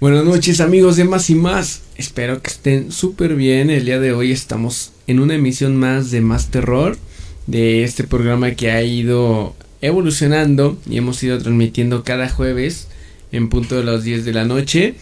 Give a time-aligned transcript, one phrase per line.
[0.00, 4.12] Buenas noches amigos de Más y Más, espero que estén súper bien, el día de
[4.12, 6.96] hoy estamos en una emisión más de Más Terror,
[7.48, 12.86] de este programa que ha ido evolucionando y hemos ido transmitiendo cada jueves
[13.32, 14.94] en punto de las 10 de la noche.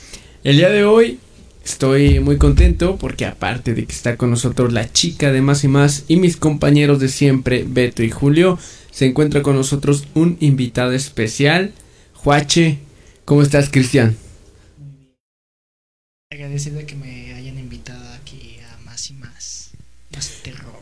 [0.45, 1.19] El día de hoy
[1.63, 5.69] estoy muy contento porque aparte de que está con nosotros la chica de Más y
[5.69, 8.58] Más y mis compañeros de siempre, Beto y Julio,
[8.90, 11.74] se encuentra con nosotros un invitado especial,
[12.15, 12.78] Juache.
[13.26, 14.17] ¿Cómo estás, Cristian?
[16.33, 19.70] Agradecido de que me hayan invitado aquí a más y más,
[20.12, 20.74] más terror.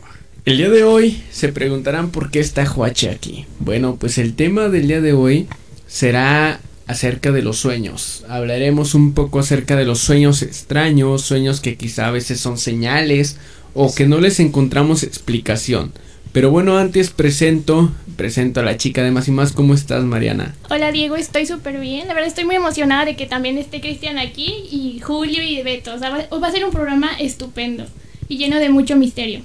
[0.43, 3.45] El día de hoy se preguntarán por qué está Juache aquí.
[3.59, 5.47] Bueno, pues el tema del día de hoy
[5.85, 8.25] será acerca de los sueños.
[8.27, 13.37] Hablaremos un poco acerca de los sueños extraños, sueños que quizá a veces son señales
[13.75, 15.93] o que no les encontramos explicación.
[16.35, 19.53] Pero bueno, antes presento, presento a la chica de más y más.
[19.53, 20.53] ¿Cómo estás, Mariana?
[20.69, 22.09] Hola, Diego, estoy súper bien.
[22.09, 25.93] La verdad estoy muy emocionada de que también esté Cristian aquí y Julio y Beto.
[25.93, 27.85] O sea, va, va a ser un programa estupendo
[28.27, 29.43] y lleno de mucho misterio.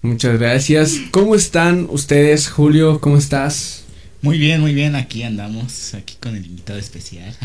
[0.00, 0.96] Muchas gracias.
[1.12, 3.00] ¿Cómo están ustedes, Julio?
[3.00, 3.84] ¿Cómo estás?
[4.20, 4.96] Muy bien, muy bien.
[4.96, 7.36] Aquí andamos, aquí con el invitado especial.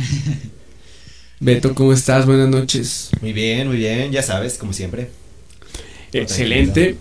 [1.40, 2.26] Beto, ¿cómo estás?
[2.26, 3.12] Buenas noches.
[3.22, 4.12] Muy bien, muy bien.
[4.12, 5.12] Ya sabes, como siempre.
[6.14, 6.98] Excelente.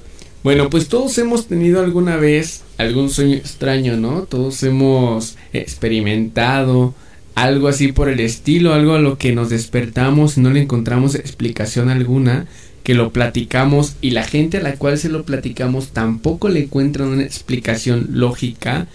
[0.46, 4.22] Bueno, pues todos hemos tenido alguna vez algún sueño extraño, ¿no?
[4.22, 6.94] Todos hemos experimentado
[7.34, 11.16] algo así por el estilo, algo a lo que nos despertamos y no le encontramos
[11.16, 12.46] explicación alguna,
[12.84, 17.08] que lo platicamos y la gente a la cual se lo platicamos tampoco le encuentran
[17.08, 18.86] una explicación lógica.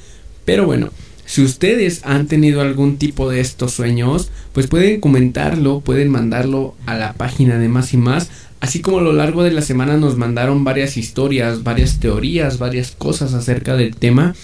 [0.45, 0.89] Pero bueno,
[1.25, 6.95] si ustedes han tenido algún tipo de estos sueños, pues pueden comentarlo, pueden mandarlo a
[6.95, 8.29] la página de más y más
[8.61, 12.91] Así como a lo largo de la semana nos mandaron varias historias, varias teorías, varias
[12.91, 14.35] cosas acerca del tema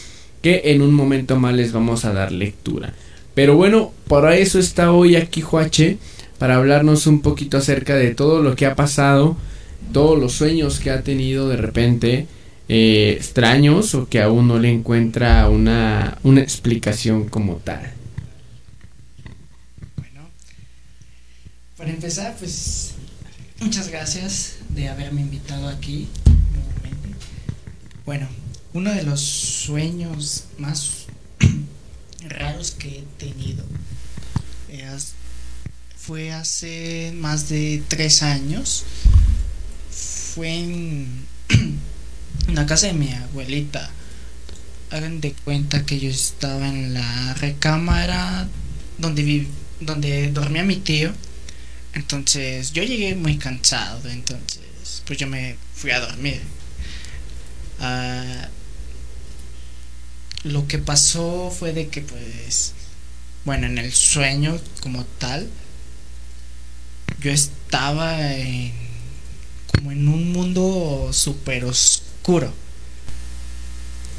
[0.42, 2.94] que en un momento más les vamos a dar lectura.
[3.36, 6.00] Pero bueno, para eso está hoy aquí Juache,
[6.40, 9.38] para hablarnos un poquito acerca de todo lo que ha pasado,
[9.94, 12.26] todos los sueños que ha tenido de repente
[12.70, 17.92] eh, extraños o que aún no le encuentra una, una explicación como tal.
[19.96, 20.22] Bueno,
[21.78, 22.97] para empezar, pues
[23.60, 26.08] Muchas gracias de haberme invitado aquí
[26.52, 27.10] nuevamente.
[28.06, 28.28] Bueno,
[28.74, 31.06] uno de los sueños más
[32.30, 33.66] raros que he tenido
[35.98, 38.86] fue hace más de tres años.
[39.92, 41.26] Fue en
[42.54, 43.90] la casa de mi abuelita.
[44.90, 48.48] Hagan de cuenta que yo estaba en la recámara
[48.98, 49.48] donde,
[49.82, 51.12] donde dormía mi tío
[51.94, 56.42] entonces yo llegué muy cansado, entonces pues yo me fui a dormir.
[57.80, 58.50] Ah,
[60.44, 62.74] lo que pasó fue de que pues,
[63.46, 65.50] bueno, en el sueño como tal,
[67.22, 68.74] yo estaba en,
[69.68, 72.54] como en un mundo súper oscuro.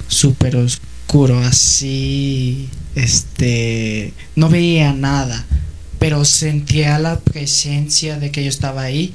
[0.08, 5.46] Súper oscuro, así, este, no veía nada
[5.98, 9.14] pero sentía la presencia de que yo estaba ahí.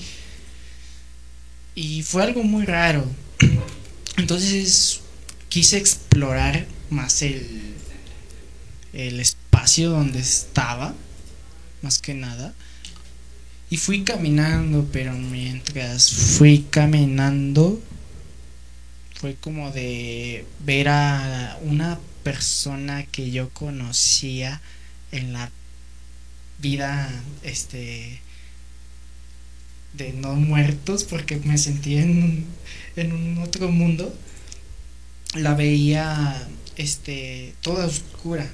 [1.76, 3.06] Y fue algo muy raro.
[4.18, 5.02] Entonces
[5.50, 7.74] quise explorar más el,
[8.94, 10.94] el espacio donde estaba,
[11.82, 12.54] más que nada.
[13.70, 17.82] Y fui caminando, pero mientras fui caminando,
[19.20, 24.62] fue como de ver a una persona que yo conocía
[25.12, 25.50] en la
[26.64, 27.12] vida
[27.44, 28.20] este
[29.94, 32.46] de no muertos porque me sentí en,
[32.96, 34.16] en un otro mundo
[35.36, 36.48] la veía
[36.78, 38.50] este toda oscura.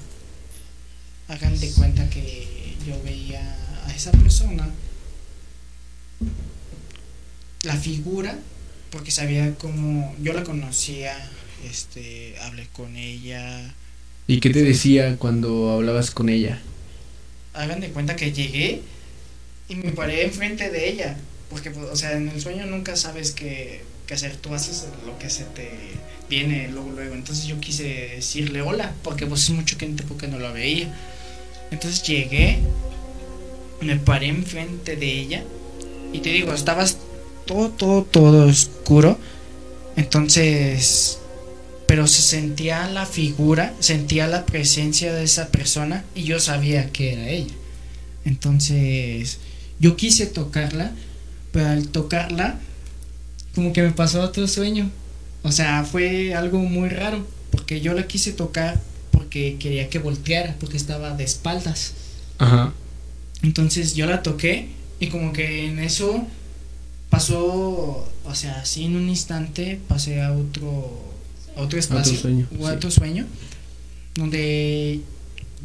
[1.30, 3.56] Hagan de cuenta que yo veía
[3.86, 4.68] a esa persona
[7.62, 8.38] la figura
[8.90, 11.16] porque sabía cómo yo la conocía
[11.70, 13.76] este hablé con ella.
[14.28, 16.60] Y qué te decía cuando hablabas con ella
[17.54, 18.82] hagan de cuenta que llegué
[19.68, 21.18] y me paré enfrente de ella.
[21.50, 23.82] Porque, pues, o sea, en el sueño nunca sabes qué,
[24.12, 24.36] hacer.
[24.38, 25.70] Tú haces lo que se te
[26.30, 27.16] viene luego, luego.
[27.16, 30.94] Entonces yo quise decirle hola, porque pues es mucho tiempo porque no la veía.
[31.72, 32.60] Entonces llegué,
[33.82, 35.44] me paré enfrente de ella
[36.12, 36.98] y te digo, estabas
[37.46, 39.20] todo, todo, todo oscuro.
[39.96, 41.19] Entonces
[41.90, 47.14] pero se sentía la figura, sentía la presencia de esa persona y yo sabía que
[47.14, 47.56] era ella.
[48.26, 49.40] Entonces,
[49.80, 50.92] yo quise tocarla,
[51.52, 52.60] pero al tocarla,
[53.56, 54.92] como que me pasó otro sueño.
[55.42, 58.80] O sea, fue algo muy raro, porque yo la quise tocar
[59.12, 61.94] porque quería que volteara, porque estaba de espaldas.
[62.38, 62.72] Ajá.
[63.42, 64.70] Entonces yo la toqué
[65.00, 66.24] y como que en eso
[67.10, 71.09] pasó, o sea, así en un instante pasé a otro,
[71.60, 72.58] otro espacio, sueño, sí.
[72.62, 73.26] otro sueño,
[74.16, 75.00] donde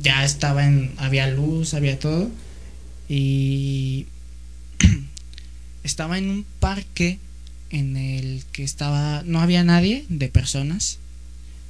[0.02, 2.30] ya estaba en, había luz, había todo
[3.08, 4.06] y
[5.84, 7.18] estaba en un parque
[7.70, 10.98] en el que estaba, no había nadie de personas,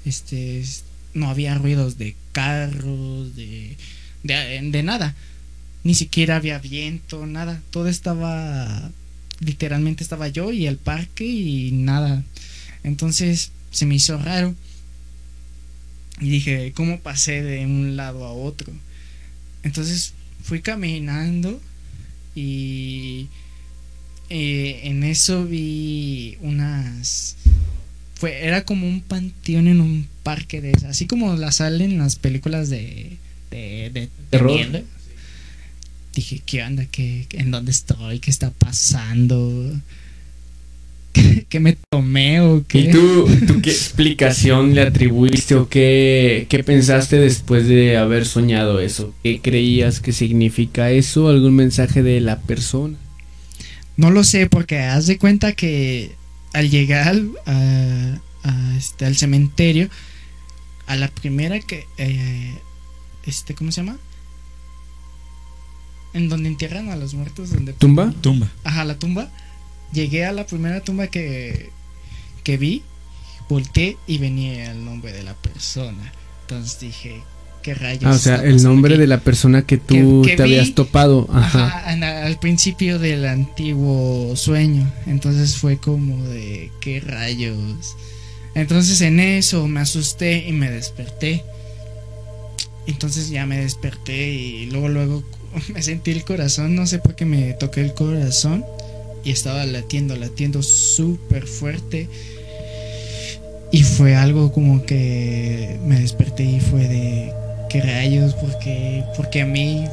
[0.04, 0.84] este, es-
[1.14, 3.76] no había ruidos de carros, de,
[4.24, 5.14] de, de nada,
[5.84, 8.90] ni siquiera había viento, nada, todo estaba,
[9.40, 12.22] literalmente estaba yo y el parque y nada,
[12.82, 14.54] entonces se me hizo raro
[16.20, 18.72] y dije, ¿cómo pasé de un lado a otro?
[19.62, 21.60] Entonces fui caminando
[22.34, 23.28] y
[24.30, 27.36] eh, en eso vi unas
[28.14, 31.98] fue era como un panteón en un parque de esas, así como la salen en
[31.98, 33.18] las películas de
[33.50, 34.84] de, de Terror.
[36.14, 36.86] Dije, ¿qué onda?
[36.86, 38.20] ¿Qué, ¿En dónde estoy?
[38.20, 39.72] ¿Qué está pasando?
[41.54, 42.80] ¿Qué, me tomé o qué?
[42.80, 48.80] ¿Y tú, tú qué explicación le atribuiste o qué, qué pensaste después de haber soñado
[48.80, 49.14] eso?
[49.22, 51.28] ¿Qué creías que significa eso?
[51.28, 52.98] ¿Algún mensaje de la persona?
[53.96, 56.16] No lo sé, porque haz de cuenta que
[56.52, 58.18] al llegar a
[58.76, 59.88] este, al cementerio,
[60.88, 61.86] a la primera que.
[61.98, 62.58] eh,
[63.26, 63.96] este, ¿Cómo se llama?
[66.14, 67.52] En donde entierran a los muertos.
[67.52, 68.12] Donde, ¿Tumba?
[68.22, 68.48] Tumba.
[68.64, 69.30] Ajá, la tumba.
[69.94, 71.70] Llegué a la primera tumba que,
[72.42, 72.82] que vi,
[73.48, 76.12] volteé y venía el nombre de la persona.
[76.42, 77.22] Entonces dije,
[77.62, 78.04] ¿qué rayos?
[78.04, 79.00] Ah, o sea, el nombre aquí?
[79.02, 80.54] de la persona que tú Que- que te vi.
[80.58, 81.28] habías topado.
[81.32, 81.66] Ajá.
[81.66, 84.90] Ajá, al principio del antiguo sueño.
[85.06, 87.96] Entonces fue como de qué rayos.
[88.56, 91.44] Entonces en eso me asusté y me desperté.
[92.86, 95.24] Entonces ya me desperté y luego luego
[95.72, 98.64] me sentí el corazón, no sé por qué me toqué el corazón
[99.24, 102.08] y estaba latiendo, latiendo súper fuerte.
[103.72, 107.32] Y fue algo como que me desperté y fue de
[107.70, 109.86] qué rayos, porque porque a mí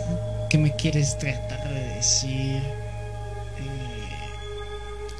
[0.52, 2.58] ¿Qué me quieres tratar de decir?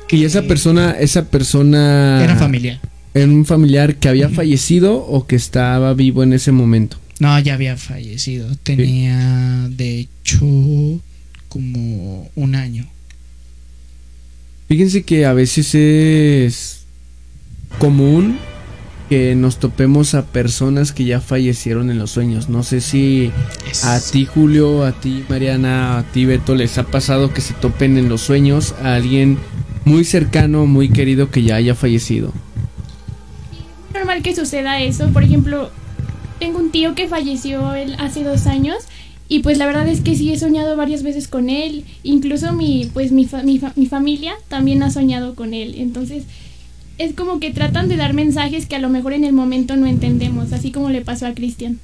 [0.10, 2.22] Eh, Y esa que persona, esa persona...
[2.22, 2.82] Era familia.
[3.14, 6.98] ¿Era un familiar que había fallecido o que estaba vivo en ese momento?
[7.20, 8.54] No, ya había fallecido.
[8.58, 10.42] Tenía, de hecho,
[11.48, 12.86] como un año.
[14.72, 16.86] Fíjense que a veces es
[17.78, 18.38] común
[19.10, 22.48] que nos topemos a personas que ya fallecieron en los sueños.
[22.48, 23.34] No sé si
[23.84, 27.98] a ti Julio, a ti Mariana, a ti Beto les ha pasado que se topen
[27.98, 29.40] en los sueños a alguien
[29.84, 32.32] muy cercano, muy querido que ya haya fallecido.
[33.90, 35.10] Es normal que suceda eso.
[35.10, 35.70] Por ejemplo,
[36.40, 38.78] tengo un tío que falleció él hace dos años
[39.34, 41.86] y pues la verdad es que sí he soñado varias veces con él.
[42.04, 45.76] Incluso mi pues mi, fa- mi, fa- mi familia también ha soñado con él.
[45.78, 46.24] Entonces
[46.98, 49.88] es como que tratan de dar mensajes que a lo mejor en el momento no
[49.88, 51.80] entendemos, así como le pasó a Cristian.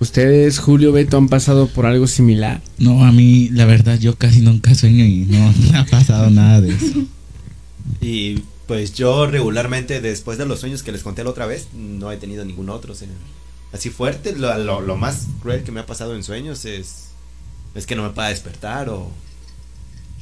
[0.00, 2.60] Ustedes, Julio, Beto, han pasado por algo similar.
[2.78, 6.60] No, a mí, la verdad, yo casi nunca sueño y no me ha pasado nada
[6.60, 7.06] de eso.
[8.00, 12.10] Y pues yo regularmente, después de los sueños que les conté la otra vez, no
[12.10, 12.92] he tenido ningún otro.
[12.92, 13.08] o sea,
[13.74, 17.08] así fuerte, lo, lo- lo más cruel que me ha pasado en sueños es,
[17.74, 19.10] es que no me pueda despertar o,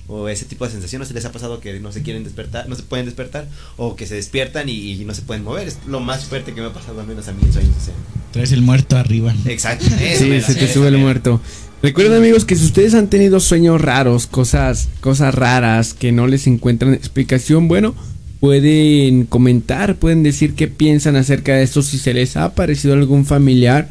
[0.08, 1.08] o ese tipo de sensaciones.
[1.08, 4.06] ¿Se les ha pasado que no se quieren despertar, no se pueden despertar o que
[4.06, 5.68] se despiertan y, y no se pueden mover?
[5.68, 7.74] Es lo más fuerte que me ha pasado, al menos a mí en sueños.
[7.80, 7.94] o sea.
[8.32, 9.34] Traes el muerto arriba.
[9.46, 9.84] Exacto.
[10.18, 11.40] Sí, se te sube el muerto.
[11.82, 16.46] Recuerden amigos que si ustedes han tenido sueños raros, cosas, cosas raras que no les
[16.46, 17.94] encuentran explicación, bueno,
[18.42, 23.24] pueden comentar, pueden decir qué piensan acerca de esto, si se les ha aparecido algún
[23.24, 23.88] familiar.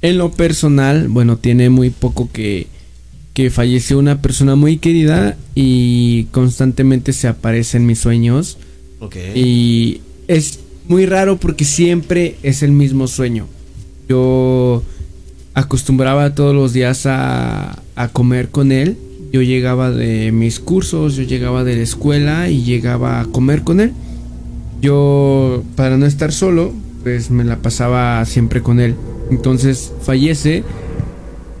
[0.00, 2.68] En lo personal, bueno, tiene muy poco que,
[3.34, 8.56] que falleció una persona muy querida y constantemente se aparece en mis sueños.
[9.34, 13.46] Y es muy raro porque siempre es el mismo sueño.
[14.08, 14.82] Yo
[15.52, 18.96] acostumbraba todos los días a, a comer con él.
[19.32, 23.80] Yo llegaba de mis cursos, yo llegaba de la escuela y llegaba a comer con
[23.80, 23.92] él.
[24.82, 26.72] Yo, para no estar solo,
[27.02, 28.94] pues me la pasaba siempre con él.
[29.30, 30.64] Entonces fallece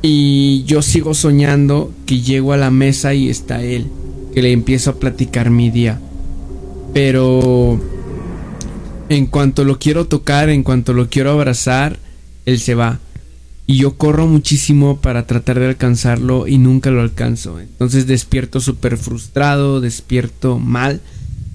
[0.02, 3.86] y yo sigo soñando que llego a la mesa y está él,
[4.34, 5.98] que le empiezo a platicar mi día.
[6.92, 7.80] Pero
[9.08, 11.98] en cuanto lo quiero tocar, en cuanto lo quiero abrazar,
[12.44, 12.98] él se va.
[13.66, 17.60] Y yo corro muchísimo para tratar de alcanzarlo y nunca lo alcanzo.
[17.60, 21.00] Entonces despierto súper frustrado, despierto mal,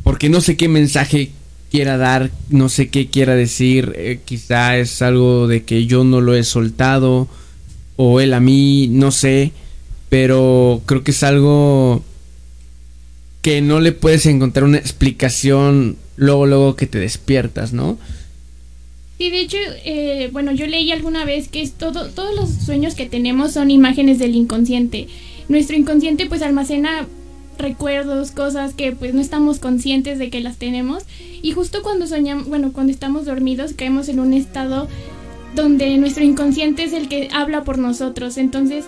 [0.04, 1.32] porque no sé qué mensaje
[1.70, 3.94] quiera dar, no sé qué quiera decir.
[3.98, 7.28] eh, quizá es algo de que yo no lo he soltado,
[7.98, 9.52] o él a mí, no sé.
[10.10, 12.04] pero creo que es algo
[13.42, 17.98] que no le puedes encontrar una explicación luego, luego que te despiertas, ¿no?
[19.18, 22.94] Sí, de hecho, eh, bueno, yo leí alguna vez que es todo, todos los sueños
[22.94, 25.08] que tenemos son imágenes del inconsciente.
[25.50, 27.08] Nuestro inconsciente pues almacena
[27.58, 31.04] recuerdos, cosas que pues no estamos conscientes de que las tenemos.
[31.42, 34.88] Y justo cuando soñamos, bueno, cuando estamos dormidos caemos en un estado
[35.56, 38.86] donde nuestro inconsciente es el que habla por nosotros, entonces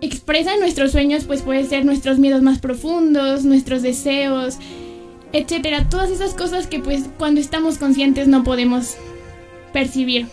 [0.00, 4.58] expresa nuestros sueños pues puede ser nuestros miedos más profundos, nuestros deseos,
[5.32, 8.96] etcétera, todas esas cosas que pues cuando estamos conscientes no podemos
[9.72, 10.26] percibir.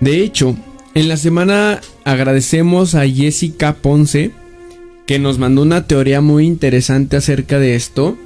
[0.00, 0.56] De hecho,
[0.94, 4.30] en la semana agradecemos a Jessica Ponce
[5.06, 8.16] que nos mandó una teoría muy interesante acerca de esto.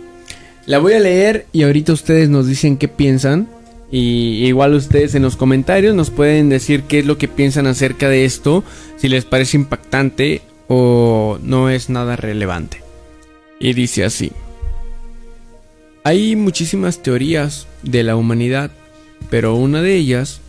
[0.67, 3.49] La voy a leer y ahorita ustedes nos dicen qué piensan.
[3.91, 8.09] Y igual ustedes en los comentarios nos pueden decir qué es lo que piensan acerca
[8.09, 8.65] de esto,
[8.97, 12.83] si les parece impactante o no es nada relevante.
[13.61, 14.33] Y dice así.
[16.03, 18.71] Hay muchísimas teorías de la humanidad
[19.31, 20.41] pero una de ellas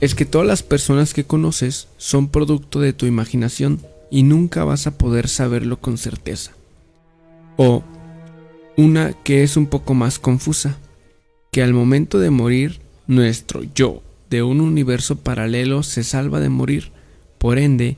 [0.00, 4.86] es que todas las personas que conoces son producto de tu imaginación y nunca vas
[4.86, 6.52] a poder saberlo con certeza.
[7.56, 7.82] O
[8.76, 10.78] una que es un poco más confusa,
[11.50, 16.92] que al momento de morir, nuestro yo de un universo paralelo se salva de morir,
[17.38, 17.96] por ende,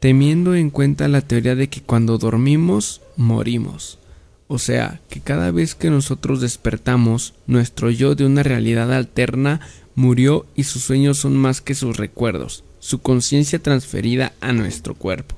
[0.00, 3.98] teniendo en cuenta la teoría de que cuando dormimos, morimos.
[4.48, 9.60] O sea, que cada vez que nosotros despertamos, nuestro yo de una realidad alterna
[9.94, 15.34] murió y sus sueños son más que sus recuerdos, su conciencia transferida a nuestro cuerpo.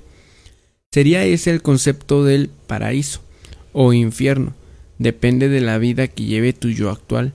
[0.90, 3.20] Sería ese el concepto del paraíso
[3.72, 4.54] o infierno,
[4.98, 7.32] depende de la vida que lleve tu yo actual.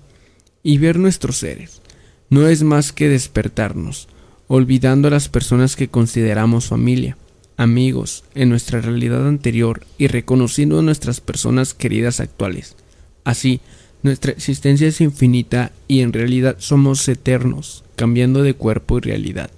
[0.65, 1.81] Y ver nuestros seres
[2.29, 4.07] no es más que despertarnos,
[4.47, 7.17] olvidando a las personas que consideramos familia
[7.57, 12.75] amigos en nuestra realidad anterior y reconociendo a nuestras personas queridas actuales.
[13.23, 13.61] Así,
[14.01, 19.49] nuestra existencia es infinita y en realidad somos eternos, cambiando de cuerpo y realidad.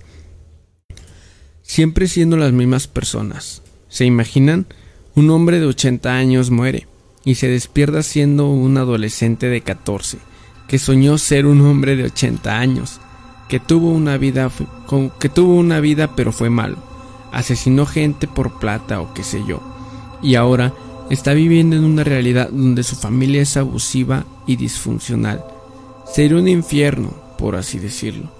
[1.64, 3.64] Siempre siendo las mismas personas.
[3.90, 4.68] ¿Se imaginan?
[5.16, 6.88] Un hombre de 80 años muere
[7.24, 10.20] y se despierta siendo un adolescente de 14,
[10.68, 13.00] que soñó ser un hombre de 80 años,
[13.50, 14.52] que tuvo una vida
[15.20, 16.95] que tuvo una vida pero fue malo
[17.36, 19.62] asesinó gente por plata o qué sé yo,
[20.24, 20.74] y ahora
[21.10, 25.44] está viviendo en una realidad donde su familia es abusiva y disfuncional.
[26.12, 28.32] Sería un infierno, por así decirlo,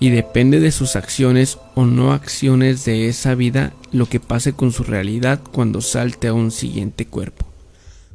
[0.00, 4.72] y depende de sus acciones o no acciones de esa vida lo que pase con
[4.72, 7.44] su realidad cuando salte a un siguiente cuerpo.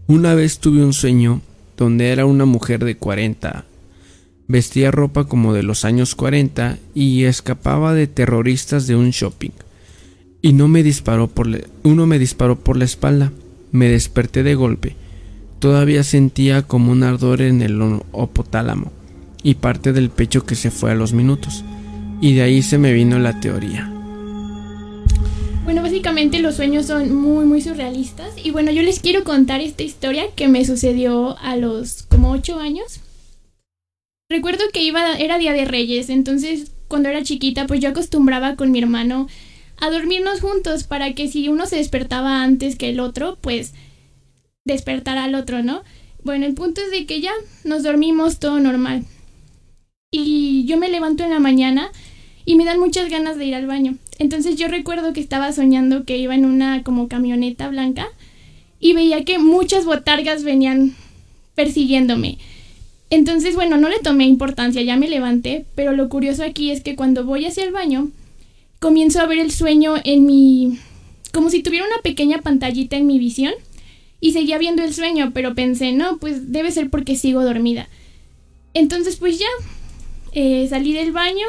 [0.07, 1.41] Una vez tuve un sueño
[1.77, 3.65] donde era una mujer de 40,
[4.47, 9.51] vestía ropa como de los años 40 y escapaba de terroristas de un shopping
[10.45, 11.47] y no me disparó por
[11.81, 13.31] uno me disparó por la espalda.
[13.71, 14.95] Me desperté de golpe.
[15.57, 18.91] Todavía sentía como un ardor en el opotálamo
[19.41, 21.65] y parte del pecho que se fue a los minutos.
[22.21, 23.91] Y de ahí se me vino la teoría.
[25.63, 28.29] Bueno, básicamente los sueños son muy, muy surrealistas.
[28.43, 32.59] Y bueno, yo les quiero contar esta historia que me sucedió a los como 8
[32.59, 32.99] años.
[34.29, 38.71] Recuerdo que iba, era Día de Reyes, entonces cuando era chiquita, pues yo acostumbraba con
[38.71, 39.25] mi hermano
[39.77, 43.73] a dormirnos juntos para que si uno se despertaba antes que el otro, pues
[44.63, 45.83] despertar al otro, ¿no?
[46.23, 47.31] Bueno, el punto es de que ya
[47.63, 49.05] nos dormimos todo normal.
[50.11, 51.91] Y yo me levanto en la mañana
[52.45, 53.97] y me dan muchas ganas de ir al baño.
[54.17, 58.07] Entonces yo recuerdo que estaba soñando que iba en una como camioneta blanca
[58.79, 60.95] y veía que muchas botargas venían
[61.55, 62.37] persiguiéndome.
[63.09, 66.95] Entonces, bueno, no le tomé importancia, ya me levanté, pero lo curioso aquí es que
[66.95, 68.09] cuando voy hacia el baño,
[68.85, 70.77] comienzo a ver el sueño en mi...
[71.31, 73.51] como si tuviera una pequeña pantallita en mi visión
[74.21, 77.89] y seguía viendo el sueño, pero pensé, no, pues debe ser porque sigo dormida.
[78.75, 79.47] Entonces pues ya,
[80.33, 81.47] eh, salí del baño,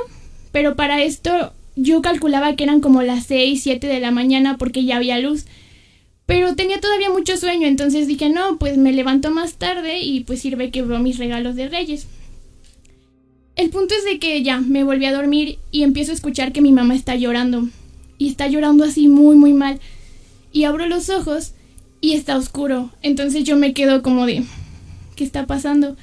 [0.50, 4.87] pero para esto yo calculaba que eran como las 6, 7 de la mañana porque
[4.87, 5.45] ya había luz.
[6.25, 10.40] Pero tenía todavía mucho sueño, entonces dije, no, pues me levanto más tarde y pues
[10.40, 12.07] sirve que veo mis regalos de reyes.
[13.56, 16.60] El punto es de que ya me volví a dormir y empiezo a escuchar que
[16.60, 17.68] mi mamá está llorando.
[18.18, 19.80] Y está llorando así muy, muy mal.
[20.52, 21.52] Y abro los ojos
[22.02, 22.90] y está oscuro.
[23.02, 24.44] Entonces yo me quedo como de,
[25.16, 25.96] ¿qué está pasando?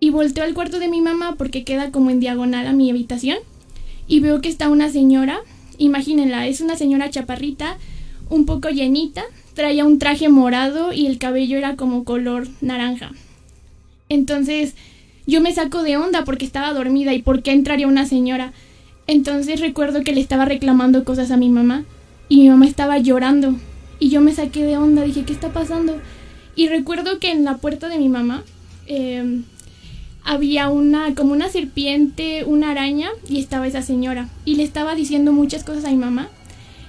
[0.00, 3.38] Y volteo al cuarto de mi mamá porque queda como en diagonal a mi habitación.
[4.06, 5.40] Y veo que está una señora,
[5.78, 7.78] imagínenla, es una señora chaparrita,
[8.28, 13.12] un poco llenita, traía un traje morado y el cabello era como color naranja.
[14.08, 14.74] Entonces
[15.26, 18.52] yo me saco de onda porque estaba dormida y por qué entraría una señora.
[19.06, 21.84] Entonces recuerdo que le estaba reclamando cosas a mi mamá
[22.28, 23.54] y mi mamá estaba llorando.
[23.98, 25.96] Y yo me saqué de onda, dije, ¿qué está pasando?
[26.54, 28.44] Y recuerdo que en la puerta de mi mamá
[28.86, 29.42] eh,
[30.24, 34.28] había una, como una serpiente, una araña, y estaba esa señora.
[34.44, 36.28] Y le estaba diciendo muchas cosas a mi mamá.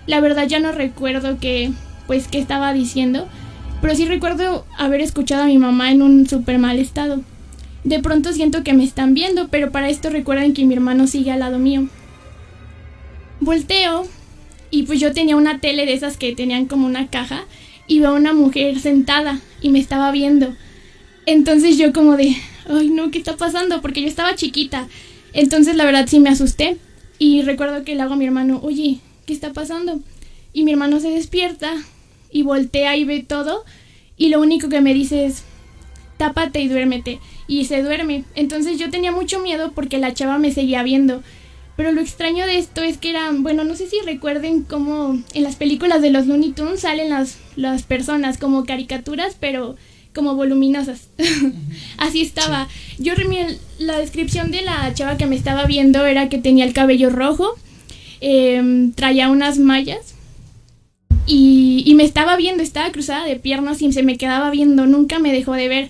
[0.06, 1.72] La verdad ya no recuerdo que,
[2.08, 3.27] pues, qué estaba diciendo,
[3.82, 7.22] pero sí recuerdo haber escuchado a mi mamá en un súper mal estado.
[7.84, 11.31] De pronto siento que me están viendo, pero para esto recuerden que mi hermano sigue
[11.31, 11.88] al lado mío.
[13.39, 14.07] Volteo
[14.72, 17.46] y pues yo tenía una tele de esas que tenían como una caja
[17.88, 20.55] y veo a una mujer sentada y me estaba viendo.
[21.25, 22.36] Entonces yo como de,
[22.69, 23.81] ay no, ¿qué está pasando?
[23.81, 24.88] Porque yo estaba chiquita.
[25.34, 26.77] Entonces la verdad sí me asusté
[27.19, 30.00] y recuerdo que le hago a mi hermano, oye, ¿qué está pasando?
[30.53, 31.74] Y mi hermano se despierta
[32.31, 33.63] y voltea y ve todo
[34.17, 35.43] y lo único que me dice es,
[36.17, 37.19] tápate y duérmete.
[37.48, 38.25] Y se duerme.
[38.36, 41.24] Entonces yo tenía mucho miedo porque la chava me seguía viendo.
[41.77, 45.44] Pero lo extraño de esto es que eran, bueno, no sé si recuerden cómo en
[45.44, 49.75] las películas de los Looney Tunes salen las, las personas como caricaturas, pero
[50.18, 51.10] como voluminosas.
[51.98, 52.68] Así estaba.
[52.98, 53.13] Yo
[53.77, 57.54] la descripción de la chava que me estaba viendo era que tenía el cabello rojo,
[58.22, 60.16] em, traía unas mallas
[61.27, 65.20] y, y me estaba viendo, estaba cruzada de piernas y se me quedaba viendo, nunca
[65.20, 65.89] me dejó de ver.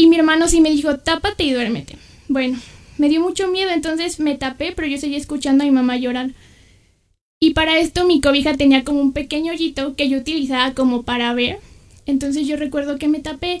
[0.00, 1.98] Y mi hermano sí me dijo, tápate y duérmete.
[2.26, 2.58] Bueno,
[2.96, 6.30] me dio mucho miedo, entonces me tapé, pero yo seguía escuchando a mi mamá llorar.
[7.38, 11.34] Y para esto mi cobija tenía como un pequeño hoyito que yo utilizaba como para
[11.34, 11.58] ver.
[12.06, 13.60] Entonces yo recuerdo que me tapé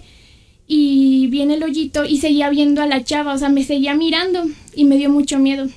[0.66, 4.44] y viene el hoyito y seguía viendo a la chava, o sea, me seguía mirando
[4.74, 5.68] y me dio mucho miedo.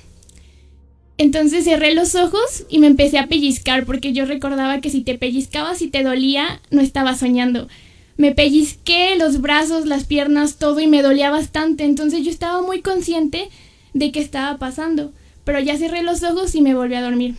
[1.18, 5.18] Entonces cerré los ojos y me empecé a pellizcar porque yo recordaba que si te
[5.18, 7.68] pellizcabas y te dolía, no estaba soñando.
[8.16, 11.84] Me pellizqué los brazos, las piernas, todo y me dolía bastante.
[11.84, 13.48] Entonces yo estaba muy consciente
[13.92, 15.12] de qué estaba pasando.
[15.44, 17.34] Pero ya cerré los ojos y me volví a dormir.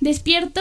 [0.00, 0.60] Despierto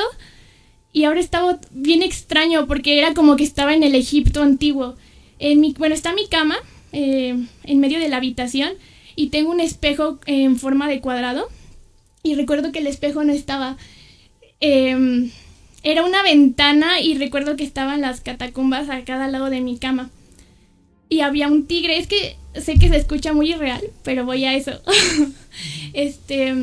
[0.91, 4.95] y ahora estaba bien extraño porque era como que estaba en el Egipto antiguo.
[5.39, 6.57] En bueno, está mi cama
[6.91, 8.73] eh, en medio de la habitación
[9.15, 11.47] y tengo un espejo en forma de cuadrado.
[12.23, 13.77] Y recuerdo que el espejo no estaba...
[14.59, 15.31] Em,
[15.83, 20.09] era una ventana y recuerdo que estaban las catacumbas a cada lado de mi cama.
[21.07, 24.55] Y había un tigre, es que sé que se escucha muy irreal, pero voy a
[24.55, 24.81] eso.
[25.93, 26.53] este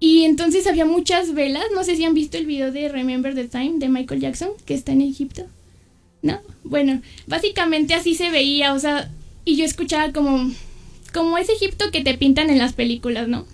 [0.00, 3.46] y entonces había muchas velas, no sé si han visto el video de Remember the
[3.46, 5.46] Time de Michael Jackson que está en Egipto.
[6.20, 6.40] ¿No?
[6.62, 9.10] Bueno, básicamente así se veía, o sea,
[9.44, 10.50] y yo escuchaba como
[11.14, 13.46] como ese Egipto que te pintan en las películas, ¿no?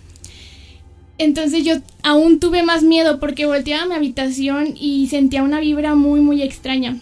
[1.21, 5.93] Entonces yo aún tuve más miedo porque volteaba a mi habitación y sentía una vibra
[5.93, 6.97] muy, muy extraña.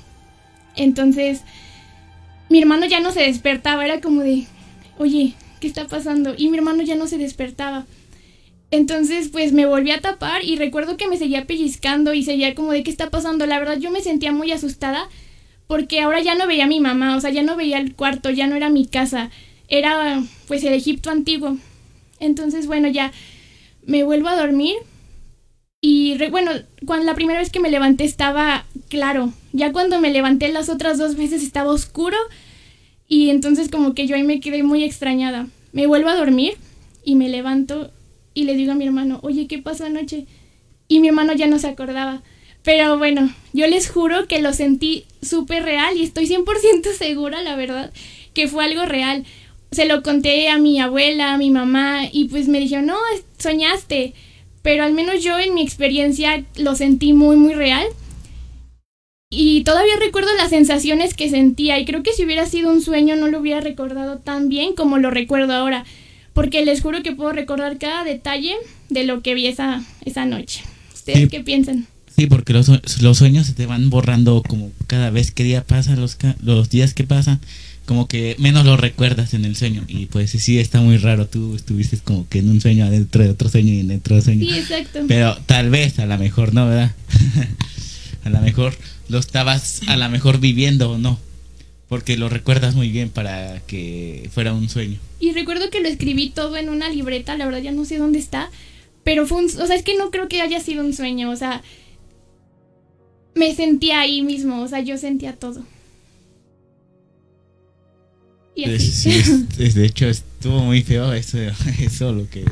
[0.76, 1.44] Entonces,
[2.50, 4.46] mi hermano ya no se despertaba, era como de,
[4.98, 6.34] oye, ¿qué está pasando?
[6.38, 7.86] Y mi hermano ya no se despertaba.
[8.72, 12.74] Entonces, pues me volví a tapar y recuerdo que me seguía pellizcando y seguía como
[12.74, 13.46] de, ¿qué está pasando?
[13.46, 15.08] La verdad, yo me sentía muy asustada
[15.66, 18.32] porque ahora ya no veía a mi mamá, o sea, ya no veía el cuarto,
[18.32, 19.32] ya no era mi casa,
[19.70, 21.58] era pues el Egipto antiguo.
[22.20, 23.14] Entonces, bueno, ya
[23.90, 24.76] me vuelvo a dormir
[25.82, 26.52] y bueno,
[26.86, 30.98] cuando la primera vez que me levanté estaba claro, ya cuando me levanté las otras
[30.98, 32.18] dos veces estaba oscuro
[33.08, 35.48] y entonces como que yo ahí me quedé muy extrañada.
[35.72, 36.54] Me vuelvo a dormir
[37.04, 37.92] y me levanto
[38.36, 40.28] y le digo a mi hermano, oye, ¿qué pasó anoche?
[40.88, 42.22] Y mi hermano ya no se acordaba.
[42.62, 47.56] Pero bueno, yo les juro que lo sentí súper real y estoy 100% segura, la
[47.56, 47.92] verdad,
[48.36, 49.26] que fue algo real
[49.72, 52.98] se lo conté a mi abuela, a mi mamá, y pues me dijeron, no,
[53.38, 54.14] soñaste.
[54.62, 57.86] Pero al menos yo en mi experiencia lo sentí muy, muy real.
[59.32, 63.16] Y todavía recuerdo las sensaciones que sentía, y creo que si hubiera sido un sueño
[63.16, 65.86] no lo hubiera recordado tan bien como lo recuerdo ahora.
[66.34, 68.56] Porque les juro que puedo recordar cada detalle
[68.90, 70.64] de lo que vi esa, esa noche.
[70.94, 71.88] ¿Ustedes qué piensan?
[72.16, 72.70] Sí, porque los,
[73.02, 76.94] los, sueños se te van borrando como cada vez que día pasa, los, los días
[76.94, 77.40] que pasan
[77.90, 79.84] como que menos lo recuerdas en el sueño.
[79.88, 81.26] Y pues sí, está muy raro.
[81.28, 84.32] Tú estuviste como que en un sueño adentro de otro sueño y dentro de otro
[84.32, 84.48] sueño.
[84.48, 85.00] Sí, exacto.
[85.08, 86.92] Pero tal vez, a lo mejor no, ¿verdad?
[88.24, 88.76] a lo mejor
[89.08, 91.18] lo estabas a lo mejor viviendo o no.
[91.88, 95.00] Porque lo recuerdas muy bien para que fuera un sueño.
[95.20, 98.20] Y recuerdo que lo escribí todo en una libreta, la verdad ya no sé dónde
[98.20, 98.52] está.
[99.04, 101.36] Pero fue un, o sea, es que no creo que haya sido un sueño, o
[101.36, 101.64] sea,
[103.34, 105.66] me sentía ahí mismo, o sea, yo sentía todo.
[108.66, 111.38] De hecho, estuvo muy feo eso,
[111.80, 112.44] eso lo que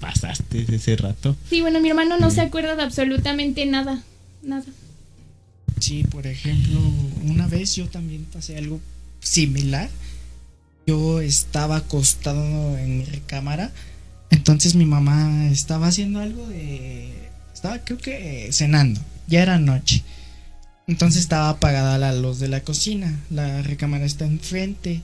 [0.00, 1.36] pasaste ese rato.
[1.48, 4.02] Sí, bueno, mi hermano no se acuerda de absolutamente nada,
[4.42, 4.64] nada.
[5.80, 6.80] Sí, por ejemplo,
[7.24, 8.80] una vez yo también pasé algo
[9.20, 9.90] similar.
[10.86, 13.72] Yo estaba acostado en mi recámara,
[14.30, 17.12] entonces mi mamá estaba haciendo algo de...
[17.52, 19.00] Estaba creo que cenando.
[19.26, 20.04] ya era noche.
[20.86, 25.02] Entonces estaba apagada la luz de la cocina, la recámara está enfrente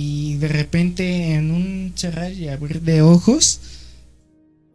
[0.00, 3.60] y de repente en un cerrar y abrir de ojos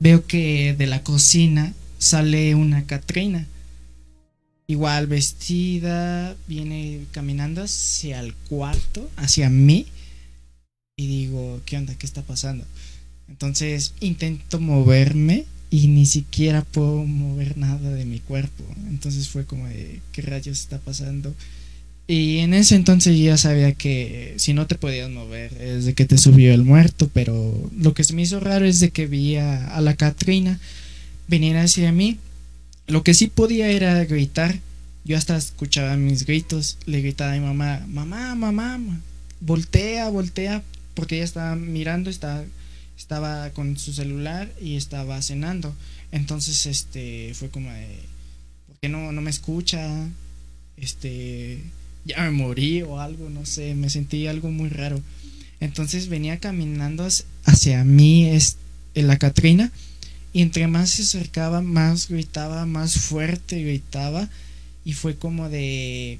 [0.01, 3.47] veo que de la cocina sale una Catrina.
[4.67, 9.87] Igual vestida, viene caminando hacia el cuarto, hacia mí.
[10.97, 11.95] Y digo, ¿qué onda?
[11.95, 12.65] ¿Qué está pasando?
[13.29, 18.65] Entonces intento moverme y ni siquiera puedo mover nada de mi cuerpo.
[18.89, 21.33] Entonces fue como de, ¿qué rayos está pasando?
[22.13, 26.05] Y en ese entonces ya sabía que si no te podías mover es de que
[26.05, 29.37] te subió el muerto, pero lo que se me hizo raro es de que vi
[29.37, 30.59] a, a la Catrina
[31.27, 32.19] venir hacia mí.
[32.85, 34.59] Lo que sí podía era gritar.
[35.03, 36.77] Yo hasta escuchaba mis gritos.
[36.85, 38.79] Le gritaba a mi mamá, mamá, mamá,
[39.39, 40.61] voltea, voltea,
[40.93, 42.43] porque ella estaba mirando, estaba
[42.95, 45.75] estaba con su celular y estaba cenando.
[46.11, 48.01] Entonces, este, fue como de,
[48.67, 49.89] ¿por qué no, no me escucha?
[50.77, 51.59] Este,
[52.05, 55.01] ya me morí o algo, no sé, me sentí algo muy raro.
[55.59, 57.07] Entonces venía caminando
[57.45, 58.57] hacia mí es,
[58.95, 59.71] la Catrina
[60.33, 64.29] y entre más se acercaba, más gritaba, más fuerte gritaba
[64.85, 66.19] y fue como de,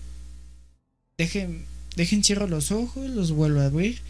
[1.18, 1.66] dejen,
[1.96, 4.02] dejen cierro los ojos, los vuelvo a abrir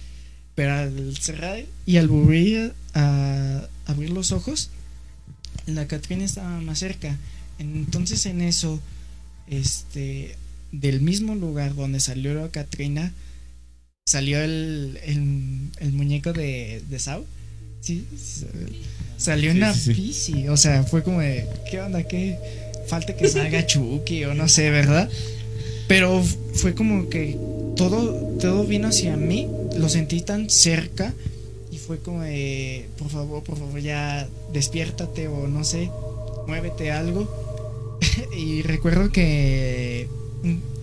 [0.55, 4.69] pero al cerrar y al volver a abrir los ojos,
[5.65, 7.17] la Catrina estaba más cerca.
[7.59, 8.79] Entonces en eso,
[9.47, 10.35] este,
[10.73, 13.13] del mismo lugar donde salió la Catrina,
[14.05, 17.23] salió el, el, muñeco de, de Sao.
[17.79, 18.05] Sí,
[19.17, 20.47] salió en la bici.
[20.47, 22.03] O sea, fue como de, ¿qué onda?
[22.03, 22.37] ¿Qué?
[22.87, 25.09] Falta que salga Chucky o no sé, ¿verdad?
[25.87, 27.37] Pero fue como que
[27.75, 31.13] todo, todo vino hacia mí, lo sentí tan cerca
[31.71, 35.91] y fue como de, por favor, por favor, ya despiértate o no sé,
[36.47, 37.29] muévete algo.
[38.37, 40.07] y recuerdo que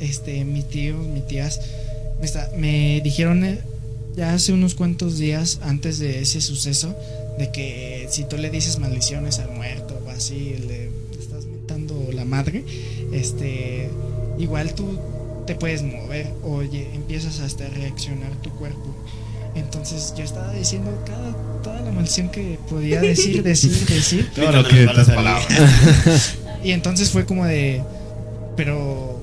[0.01, 1.61] este, mi tío, mis tías
[2.21, 3.59] me, me dijeron eh,
[4.17, 6.97] ya hace unos cuantos días antes de ese suceso
[7.39, 12.25] de que si tú le dices maldiciones al muerto o así, le estás mentando la
[12.25, 12.65] madre,
[13.13, 13.89] este,
[14.39, 14.99] igual tú
[15.47, 18.95] te puedes mover, oye, empiezas hasta a reaccionar tu cuerpo.
[19.55, 24.31] Entonces yo estaba diciendo cada, toda la maldición que podía decir, decir, decir.
[24.35, 26.37] Todo lo que las palabras.
[26.63, 27.83] y entonces fue como de,
[28.57, 29.20] pero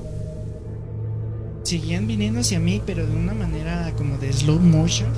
[1.68, 5.10] seguían viniendo hacia mí, pero de una manera como de slow motion,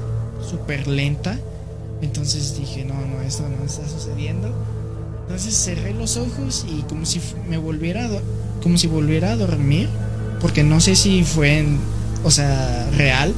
[0.42, 1.38] súper lenta.
[2.02, 4.54] Entonces dije, no, no, esto no está sucediendo.
[5.24, 8.10] Entonces cerré los ojos y como si me volviera,
[8.64, 9.90] como si volviera a dormir
[10.42, 11.80] porque no sé si fue, en,
[12.24, 13.34] o sea, real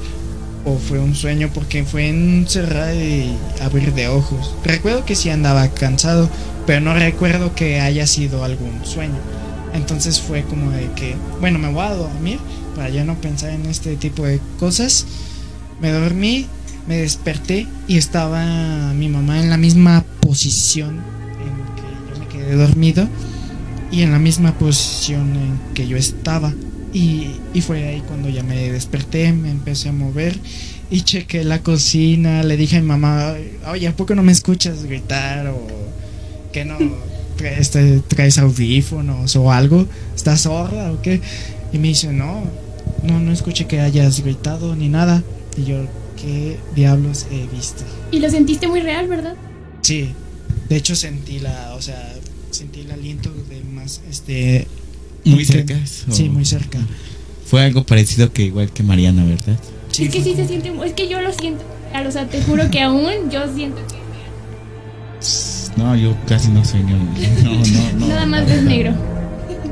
[0.63, 4.53] o fue un sueño, porque fue en cerrar y abrir de ojos.
[4.63, 6.29] Recuerdo que sí andaba cansado,
[6.67, 9.17] pero no recuerdo que haya sido algún sueño.
[9.73, 12.39] Entonces fue como de que, bueno, me voy a dormir
[12.75, 15.05] para ya no pensar en este tipo de cosas.
[15.81, 16.47] Me dormí,
[16.87, 20.99] me desperté y estaba mi mamá en la misma posición
[21.39, 21.81] en que
[22.13, 23.07] yo me quedé dormido
[23.91, 26.53] y en la misma posición en que yo estaba.
[26.93, 30.37] Y, fue ahí cuando ya me desperté, me empecé a mover
[30.89, 33.33] y chequé la cocina, le dije a mi mamá,
[33.69, 35.67] oye, ¿a poco no me escuchas gritar o
[36.51, 36.77] que no
[37.37, 37.71] traes,
[38.07, 39.85] traes audífonos o algo?
[40.15, 41.21] ¿Estás sorda o qué?
[41.73, 42.43] Y me dice, no,
[43.03, 45.23] no, no escuché que hayas gritado ni nada.
[45.57, 45.85] Y yo,
[46.21, 47.83] ¿qué diablos he visto?
[48.11, 49.35] Y lo sentiste muy real, ¿verdad?
[49.81, 50.11] Sí,
[50.69, 52.13] de hecho sentí la, o sea,
[52.51, 54.67] sentí el aliento de más, este,
[55.25, 55.75] muy cerca.
[55.85, 56.79] Sí, muy cerca.
[57.45, 59.57] Fue algo parecido que igual que Mariana, ¿verdad?
[59.91, 61.63] es que sí se siente, es que yo lo siento.
[62.07, 64.01] O sea, te juro que aún yo siento que...
[65.77, 66.97] No, yo casi no sueño.
[67.43, 68.07] No, no, no.
[68.07, 68.93] Nada más es negro.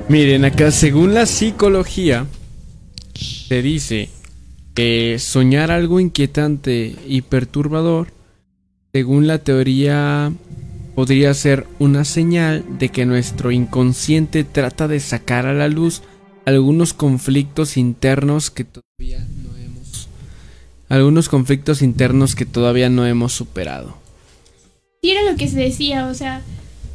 [0.09, 2.25] Miren, acá según la psicología,
[3.13, 4.09] se dice
[4.73, 8.07] que soñar algo inquietante y perturbador,
[8.91, 10.33] según la teoría
[10.95, 16.01] podría ser una señal de que nuestro inconsciente trata de sacar a la luz
[16.43, 20.09] algunos conflictos internos que todavía no hemos
[20.89, 23.95] algunos conflictos internos que todavía no hemos superado.
[25.03, 26.41] Y era lo que se decía, o sea,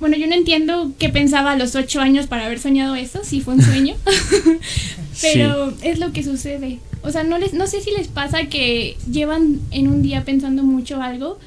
[0.05, 3.41] bueno, yo no entiendo qué pensaba a los ocho años para haber soñado eso, si
[3.41, 3.95] fue un sueño,
[5.23, 6.79] pero es lo que sucede.
[7.03, 10.63] O sea, no, les, no sé si les pasa que llevan en un día pensando
[10.63, 11.39] mucho algo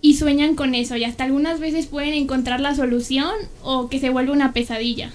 [0.00, 4.08] y sueñan con eso y hasta algunas veces pueden encontrar la solución o que se
[4.08, 5.12] vuelve una pesadilla.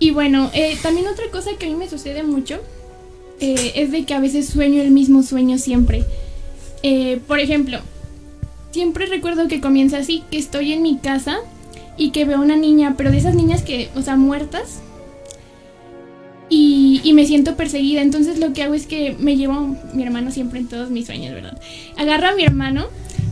[0.00, 2.58] Y bueno, eh, también otra cosa que a mí me sucede mucho
[3.38, 6.02] eh, es de que a veces sueño el mismo sueño siempre.
[6.82, 7.78] Eh, por ejemplo,
[8.76, 11.38] siempre recuerdo que comienza así, que estoy en mi casa
[11.96, 14.82] y que veo una niña, pero de esas niñas que, o sea, muertas.
[16.50, 18.02] Y, y me siento perseguida.
[18.02, 21.32] Entonces lo que hago es que me llevo mi hermano siempre en todos mis sueños,
[21.32, 21.58] ¿verdad?
[21.96, 22.84] Agarro a mi hermano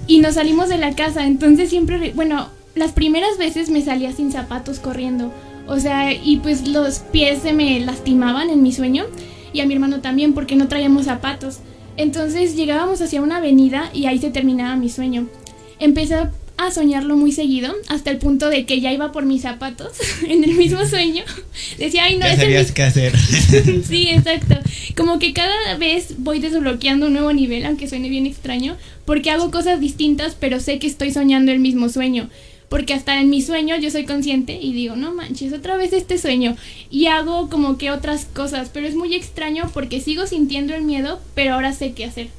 [0.07, 1.27] y nos salimos de la casa.
[1.27, 5.31] Entonces siempre, bueno, las primeras veces me salía sin zapatos corriendo.
[5.67, 9.05] O sea, y pues los pies se me lastimaban en mi sueño.
[9.53, 11.59] Y a mi hermano también porque no traíamos zapatos.
[11.97, 15.29] Entonces llegábamos hacia una avenida y ahí se terminaba mi sueño.
[15.79, 16.17] Empecé
[16.57, 19.93] a soñarlo muy seguido, hasta el punto de que ya iba por mis zapatos
[20.29, 21.25] en el mismo sueño.
[21.79, 23.13] Decía, ay, no, ya sabías qué hacer.
[23.89, 24.57] Sí, exacto.
[24.97, 29.51] Como que cada vez voy desbloqueando un nuevo nivel, aunque suene bien extraño, porque hago
[29.51, 32.31] cosas distintas, pero sé que estoy soñando el mismo sueño.
[32.75, 36.19] Porque hasta en mi sueño yo soy consciente y digo, no manches, otra vez este
[36.19, 36.57] sueño.
[36.91, 41.21] Y hago como que otras cosas, pero es muy extraño porque sigo sintiendo el miedo,
[41.37, 42.31] pero ahora sé qué hacer.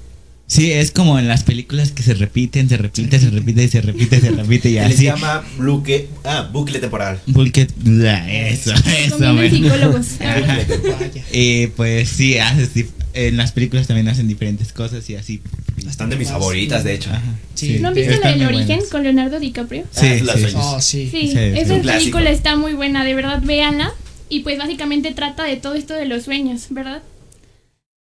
[0.47, 3.79] Sí, es como en las películas que se repiten, se repite, se repite y se
[3.79, 5.05] repite, se repite y Se les así.
[5.05, 7.21] llama bucle, ah, bucle temporal.
[7.27, 10.19] Bucket, bla, eso, eso, psicólogos.
[10.19, 10.59] Ajá.
[11.31, 12.73] Y pues sí, haces
[13.15, 15.41] en las películas también hacen diferentes cosas y así.
[15.87, 17.09] Están de mis favoritas, de hecho.
[17.53, 17.79] Sí.
[17.79, 18.89] ¿No han visto la del origen buenas.
[18.89, 19.85] con Leonardo DiCaprio?
[19.91, 20.41] Sí, Ah, las sí.
[20.41, 20.61] sueños.
[20.65, 21.09] Oh, sí.
[21.11, 22.17] Sí, Sí, esa es un clásico.
[22.17, 23.91] película está muy buena, de verdad, véanla.
[24.29, 27.01] Y pues básicamente trata de todo esto de los sueños, ¿verdad?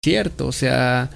[0.03, 1.09] Cierto, o sea,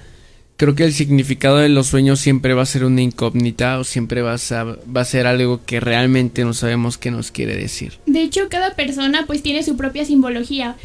[0.56, 4.22] creo que el significado de los sueños siempre va a ser una incógnita o siempre
[4.22, 7.94] va a, ser algo que realmente no sabemos qué nos quiere decir.
[8.06, 10.76] De hecho, cada persona pues tiene su propia simbología.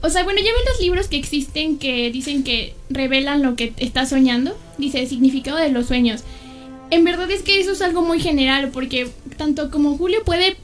[0.00, 3.72] O sea, bueno, ya ven los libros que existen que dicen que revelan lo que
[3.76, 4.56] estás soñando.
[4.78, 6.22] Dice el significado de los sueños.
[6.90, 10.56] En verdad es que eso es algo muy general porque tanto como Julio puede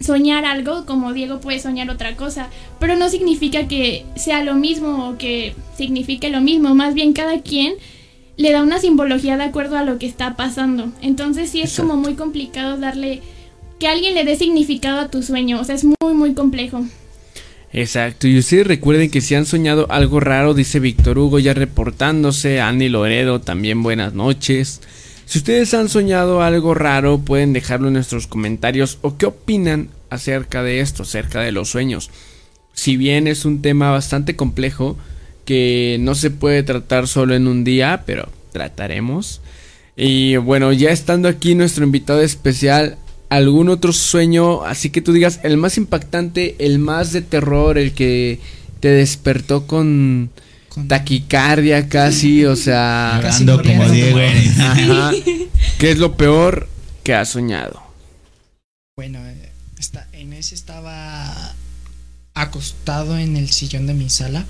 [0.00, 2.48] soñar algo como Diego puede soñar otra cosa,
[2.78, 7.40] pero no significa que sea lo mismo o que signifique lo mismo, más bien cada
[7.40, 7.74] quien
[8.36, 10.92] le da una simbología de acuerdo a lo que está pasando.
[11.00, 11.88] Entonces sí es Exacto.
[11.90, 13.22] como muy complicado darle
[13.78, 16.84] que alguien le dé significado a tu sueño, o sea, es muy muy complejo.
[17.72, 22.60] Exacto, y ustedes recuerden que si han soñado algo raro, dice Víctor Hugo ya reportándose,
[22.60, 24.80] Andy Loredo también buenas noches.
[25.26, 30.62] Si ustedes han soñado algo raro, pueden dejarlo en nuestros comentarios o qué opinan acerca
[30.62, 32.10] de esto, acerca de los sueños.
[32.72, 34.96] Si bien es un tema bastante complejo,
[35.46, 39.40] que no se puede tratar solo en un día, pero trataremos.
[39.96, 42.98] Y bueno, ya estando aquí nuestro invitado especial,
[43.30, 44.64] ¿algún otro sueño?
[44.64, 48.40] Así que tú digas, el más impactante, el más de terror, el que
[48.80, 50.30] te despertó con
[50.68, 53.20] Con- taquicardia casi, o sea...
[53.22, 53.88] Casi como.
[53.88, 54.18] Diego.
[54.60, 55.12] Ajá.
[55.78, 56.68] ¿Qué es lo peor
[57.02, 57.82] que has soñado?
[58.96, 59.50] Bueno, eh,
[60.12, 61.54] en ese estaba
[62.34, 64.44] acostado en el sillón de mi sala.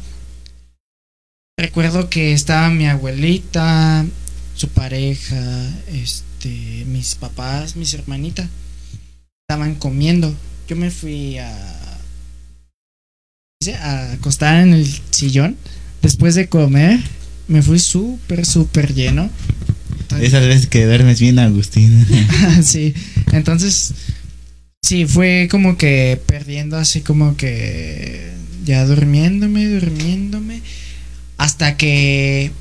[1.66, 4.04] Recuerdo que estaba mi abuelita,
[4.54, 8.46] su pareja, este, mis papás, mis hermanitas.
[9.48, 10.34] Estaban comiendo.
[10.68, 11.98] Yo me fui a,
[13.80, 15.56] a acostar en el sillón.
[16.02, 17.00] Después de comer,
[17.48, 19.30] me fui súper, súper lleno.
[20.00, 22.06] Entonces- Esas veces que duermes bien, Agustín.
[22.62, 22.92] sí,
[23.32, 23.94] entonces
[24.82, 28.30] sí, fue como que perdiendo así como que
[28.64, 30.60] ya durmiéndome, durmiéndome,
[31.36, 32.52] hasta que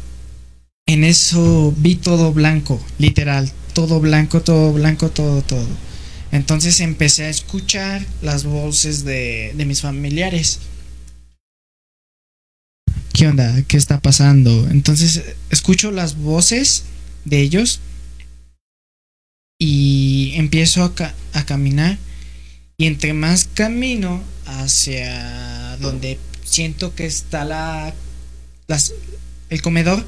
[0.88, 5.68] en eso vi todo blanco, literal, todo blanco, todo blanco, todo, todo.
[6.32, 10.60] Entonces empecé a escuchar las voces de, de mis familiares.
[13.14, 13.64] ¿Qué onda?
[13.68, 14.68] ¿Qué está pasando?
[14.70, 16.84] Entonces escucho las voces
[17.24, 17.80] de ellos
[19.58, 21.98] y empiezo a, a caminar
[22.78, 27.94] y entre más camino hacia donde siento que está la
[29.50, 30.04] el comedor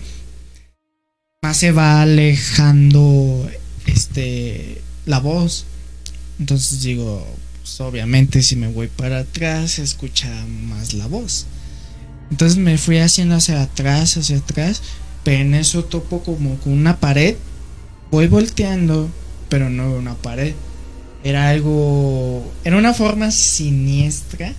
[1.44, 3.50] más se va alejando
[3.86, 5.66] este la voz
[6.40, 7.26] entonces digo
[7.62, 11.46] pues, obviamente si me voy para atrás se escucha más la voz
[12.32, 14.82] entonces me fui haciendo hacia atrás hacia atrás
[15.24, 17.36] pero en eso topo como con una pared
[18.12, 19.10] voy volteando
[19.50, 20.54] pero no una pared.
[21.24, 22.52] Era algo.
[22.64, 24.54] Era una forma siniestra.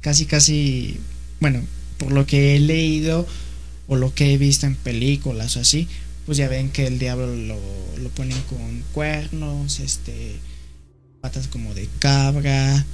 [0.00, 1.00] Casi, casi.
[1.40, 1.60] Bueno,
[1.98, 3.26] por lo que he leído
[3.86, 5.88] o lo que he visto en películas o así,
[6.26, 7.58] pues ya ven que el diablo lo,
[7.98, 10.36] lo ponen con cuernos, este.
[11.20, 12.84] patas como de cabra.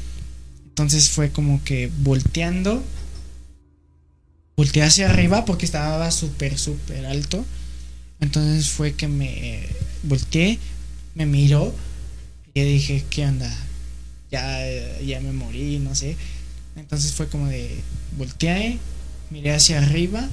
[0.68, 2.82] Entonces fue como que volteando.
[4.56, 7.44] Volteé hacia arriba porque estaba súper, súper alto.
[8.20, 9.66] Entonces fue que me
[10.04, 10.58] volteé,
[11.14, 11.74] me miró
[12.54, 13.52] y dije, ¿qué onda?
[14.30, 14.60] Ya,
[15.00, 16.16] ya me morí, no sé.
[16.76, 17.80] Entonces fue como de
[18.16, 18.78] volteé,
[19.34, 20.28] miré hacia arriba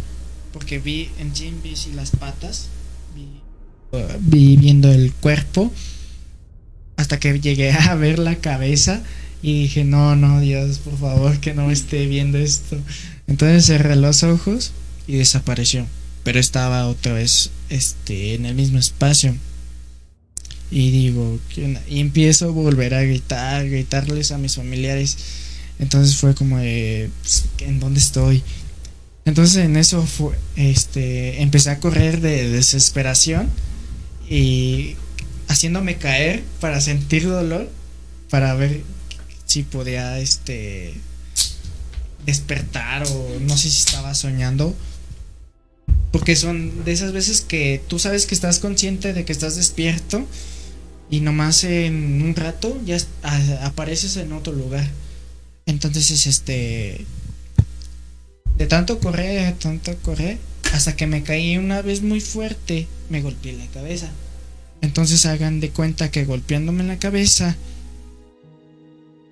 [0.53, 2.67] porque vi en sí vi sí las patas,
[3.15, 3.25] vi,
[4.19, 5.71] vi viendo el cuerpo
[6.97, 9.01] hasta que llegué a ver la cabeza
[9.41, 12.77] y dije, no, no, Dios, por favor, que no esté viendo esto.
[13.25, 14.71] Entonces cerré los ojos
[15.07, 15.87] y desapareció.
[16.23, 19.35] Pero estaba otra vez este, en el mismo espacio.
[20.69, 21.39] Y digo,
[21.89, 25.17] y empiezo a volver a gritar, gritarles a mis familiares.
[25.79, 27.09] Entonces fue como de,
[27.61, 28.43] ¿en dónde estoy?
[29.31, 33.49] Entonces en eso fue, este, empecé a correr de desesperación
[34.29, 34.97] y
[35.47, 37.69] haciéndome caer para sentir dolor,
[38.29, 38.81] para ver
[39.45, 40.95] si podía, este,
[42.25, 44.75] despertar o no sé si estaba soñando.
[46.11, 50.27] Porque son de esas veces que tú sabes que estás consciente de que estás despierto
[51.09, 52.97] y nomás en un rato ya
[53.61, 54.89] apareces en otro lugar.
[55.65, 57.05] Entonces es este
[58.61, 60.37] de tanto correr, de tanto correr,
[60.71, 64.07] hasta que me caí una vez muy fuerte, me golpeé la cabeza.
[64.81, 67.55] Entonces hagan de cuenta que golpeándome la cabeza,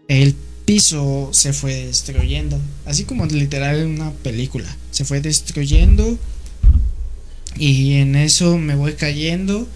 [0.07, 0.33] el
[0.65, 2.59] piso se fue destruyendo.
[2.87, 4.67] Así como literal en una película.
[4.89, 6.17] Se fue destruyendo.
[7.55, 9.67] Y en eso me voy cayendo.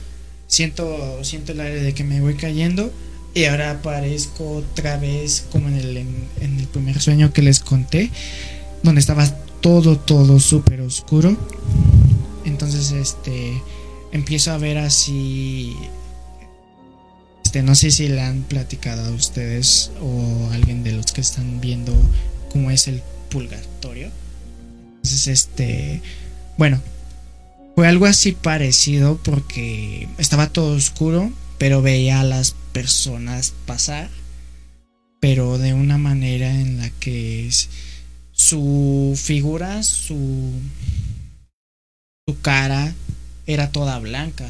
[0.47, 2.91] Siento, siento el aire de que me voy cayendo.
[3.35, 7.59] Y ahora aparezco otra vez como en el, en, en el primer sueño que les
[7.59, 8.09] conté.
[8.81, 11.35] Donde estaba todo, todo súper oscuro.
[12.43, 13.61] Entonces, este,
[14.11, 15.73] empiezo a ver así.
[17.45, 21.21] Este, no sé si le han platicado a ustedes o a alguien de los que
[21.21, 21.93] están viendo
[22.51, 24.09] cómo es el purgatorio.
[24.97, 26.01] Entonces, este,
[26.57, 26.81] bueno,
[27.75, 34.09] fue algo así parecido porque estaba todo oscuro, pero veía a las personas pasar,
[35.21, 37.69] pero de una manera en la que es-
[38.33, 40.51] su figura, su
[42.25, 42.93] su cara
[43.47, 44.49] era toda blanca.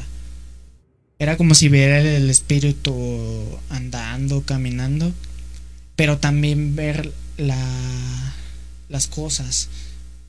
[1.18, 2.94] Era como si viera el espíritu
[3.68, 5.12] andando, caminando,
[5.96, 8.34] pero también ver la,
[8.88, 9.68] las cosas.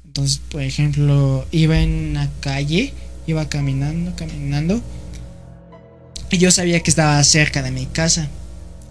[0.05, 2.93] Entonces, por ejemplo, iba en una calle,
[3.27, 4.81] iba caminando, caminando,
[6.31, 8.27] y yo sabía que estaba cerca de mi casa.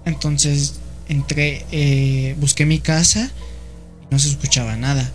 [0.04, 0.74] Entonces
[1.08, 3.32] entré, eh, busqué mi casa
[4.14, 5.10] no se escuchaba nada.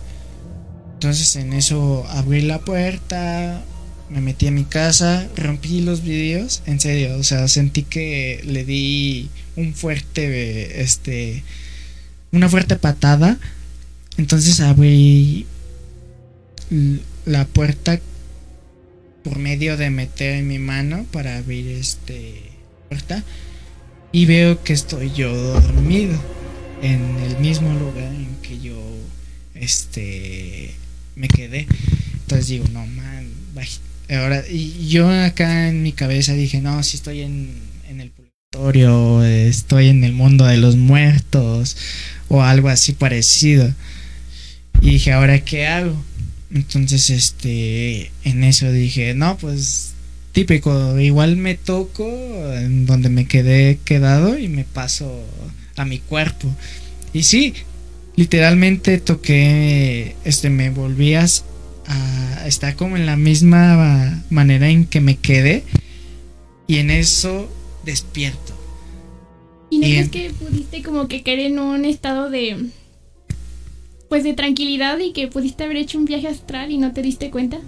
[0.92, 3.62] Entonces en eso abrí la puerta,
[4.10, 8.66] me metí a mi casa, rompí los vídeos, en serio, o sea, sentí que le
[8.66, 11.42] di un fuerte, este,
[12.30, 13.38] una fuerte patada.
[14.18, 15.46] Entonces abrí
[17.24, 17.98] la puerta
[19.24, 22.42] por medio de meter mi mano para abrir este
[22.90, 23.24] puerta
[24.12, 26.20] y veo que estoy yo dormido
[26.82, 28.89] en el mismo lugar en que yo
[29.60, 30.74] este
[31.16, 31.66] me quedé.
[32.22, 33.28] Entonces digo no man
[34.08, 37.50] ahora y yo acá en mi cabeza dije no si estoy en,
[37.88, 41.76] en el purgatorio estoy en el mundo de los muertos
[42.28, 43.72] o algo así parecido.
[44.80, 45.96] Y dije ahora qué hago
[46.52, 49.92] entonces este en eso dije no pues
[50.32, 52.08] típico igual me toco
[52.54, 55.24] en donde me quedé quedado y me paso
[55.76, 56.48] a mi cuerpo
[57.12, 57.54] y sí
[58.20, 61.24] literalmente toqué este me volví a,
[62.46, 65.64] estar como en la misma manera en que me quedé
[66.66, 67.50] y en eso
[67.84, 68.52] despierto
[69.70, 72.66] ¿Y no crees que pudiste como que caer en un estado de...
[74.08, 77.30] Pues de tranquilidad y que pudiste haber hecho un viaje astral y no te diste
[77.30, 77.58] cuenta?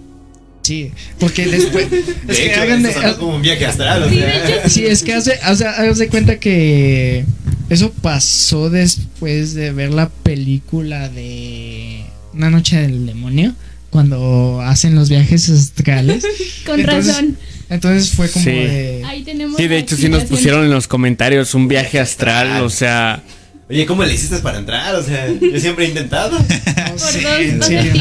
[0.63, 4.03] sí porque después es De que hecho, hagan de- como un viaje astral.
[4.03, 4.59] o Sí, de sea.
[4.59, 7.25] hecho, Sí, es que hace, o sea, haz de cuenta que
[7.73, 12.05] eso pasó después de ver la película de
[12.35, 13.55] Una noche del demonio,
[13.91, 16.25] cuando hacen los viajes astrales.
[16.67, 17.37] con Entonces- razón.
[17.69, 18.51] Entonces fue como Sí.
[18.51, 19.03] de...
[19.07, 22.69] Ahí tenemos Sí, de hecho sí nos pusieron en los comentarios un viaje astral, o
[22.71, 23.23] sea,
[23.71, 24.95] Oye, ¿cómo le hiciste para entrar?
[24.97, 26.37] O sea, yo siempre he intentado.
[26.93, 27.55] No dos serio,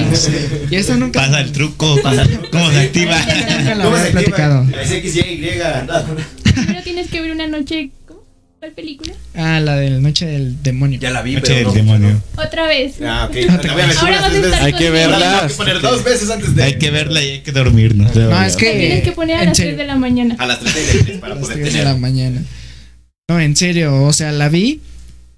[0.09, 0.49] no sé.
[0.69, 1.21] Y eso nunca...
[1.21, 3.17] Pasa el truco, pasa, ¿cómo se activa?
[3.17, 4.59] Nunca lo ¿Cómo había se platicado.
[4.63, 4.81] activa?
[4.81, 5.51] Es X, Y, Y.
[5.87, 6.51] no.
[6.53, 7.91] Primero tienes que ver una noche...
[8.61, 9.13] ¿Cuál película?
[9.33, 10.99] Ah, la de la noche del demonio.
[10.99, 11.93] Ya la vi, Noche pero del no.
[11.93, 12.23] demonio.
[12.37, 13.01] Otra vez.
[13.01, 13.35] Ah, ok.
[13.63, 15.17] La voy a ver Ahora vas a estar Hay que verla.
[15.37, 16.61] Tengo que poner dos veces antes de.
[16.63, 18.15] Hay que verla y hay que dormirnos.
[18.15, 18.71] No, es La que...
[18.77, 19.73] tienes que poner a en las serio.
[19.73, 20.35] 3 de la mañana.
[20.37, 21.87] A las 3 para A las poder 3 de tener.
[21.91, 22.43] la mañana.
[23.31, 24.79] No, en serio, o sea, la vi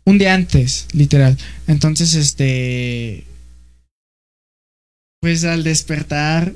[0.03, 1.38] un día antes, literal.
[1.67, 3.24] Entonces, este.
[5.21, 6.51] Pues al despertar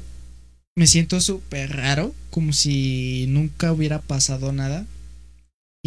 [0.75, 4.85] me siento súper raro, como si nunca hubiera pasado nada.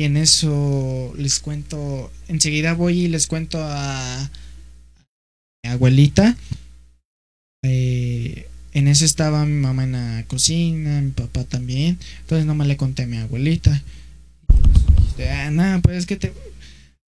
[0.01, 4.31] Y en eso les cuento, enseguida voy y les cuento a
[5.63, 6.39] mi abuelita.
[7.63, 11.99] Eh, en eso estaba mi mamá en la cocina, mi papá también.
[12.21, 13.83] Entonces nomás le conté a mi abuelita.
[15.31, 16.33] Ah, no, pues es que te,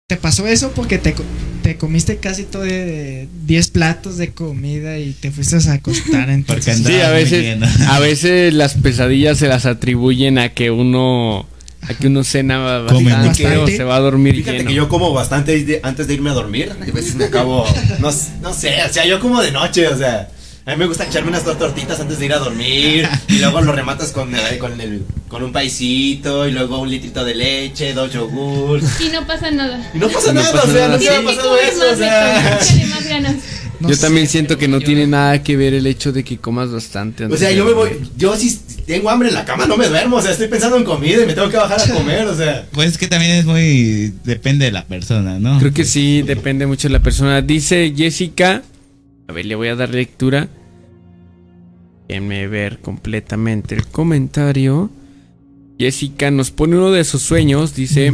[0.07, 1.25] te pasó eso porque te, co-
[1.63, 6.29] te comiste casi todo de 10 platos de comida y te fuiste a acostar.
[6.45, 11.47] Porque Sí, a veces, a veces las pesadillas se las atribuyen a que uno,
[11.89, 13.77] a que uno cena Come bastante o bastante.
[13.77, 14.69] se va a dormir Fíjate lleno.
[14.69, 16.71] que yo como bastante antes de irme a dormir.
[16.81, 17.65] A veces me acabo.
[17.99, 18.11] No,
[18.41, 20.29] no sé, o sea, yo como de noche, o sea.
[20.67, 23.07] A mí me gusta echarme unas dos tortitas antes de ir a dormir.
[23.27, 26.47] Y luego lo rematas con, eh, con, el, con un paisito.
[26.47, 28.81] Y luego un litrito de leche, dos yogur.
[28.99, 29.91] Y no pasa nada.
[29.93, 30.97] Y no pasa No nada, pasa o sea, nada.
[30.97, 32.59] no se me ha pasado eso, o sea.
[32.89, 33.35] más ganas.
[33.79, 36.23] No yo sé, también siento que no yo- tiene nada que ver el hecho de
[36.23, 37.25] que comas bastante.
[37.25, 37.89] O sea, yo me voy.
[38.17, 40.17] Yo si tengo hambre en la cama no me duermo.
[40.17, 42.67] O sea, estoy pensando en comida y me tengo que bajar a comer, o sea.
[42.71, 44.13] Pues es que también es muy.
[44.23, 45.59] Depende de la persona, ¿no?
[45.59, 47.41] Creo que sí, depende mucho de la persona.
[47.41, 48.63] Dice Jessica,
[49.27, 50.47] a ver, le voy a dar lectura.
[52.07, 54.91] Déjenme ver completamente el comentario.
[55.79, 58.13] Jessica nos pone uno de sus sueños, dice...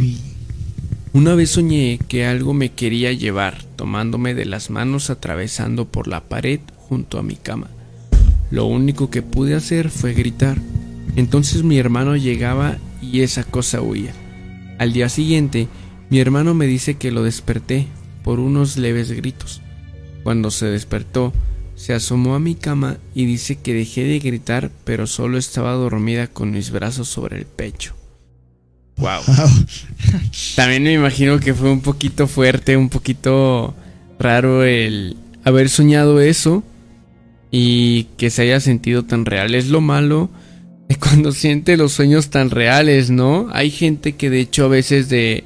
[1.14, 6.22] Una vez soñé que algo me quería llevar, tomándome de las manos atravesando por la
[6.22, 7.68] pared junto a mi cama.
[8.50, 10.56] Lo único que pude hacer fue gritar.
[11.14, 14.14] Entonces mi hermano llegaba y esa cosa huía.
[14.78, 15.68] Al día siguiente,
[16.08, 17.88] mi hermano me dice que lo desperté
[18.24, 19.60] por unos leves gritos.
[20.22, 21.34] Cuando se despertó,
[21.74, 26.26] se asomó a mi cama y dice que dejé de gritar, pero solo estaba dormida
[26.26, 27.94] con mis brazos sobre el pecho.
[29.02, 29.22] Wow.
[30.54, 33.74] También me imagino que fue un poquito fuerte, un poquito
[34.20, 36.62] raro el haber soñado eso
[37.50, 39.56] y que se haya sentido tan real.
[39.56, 40.30] Es lo malo
[40.88, 43.48] de cuando siente los sueños tan reales, ¿no?
[43.52, 45.42] Hay gente que de hecho a veces de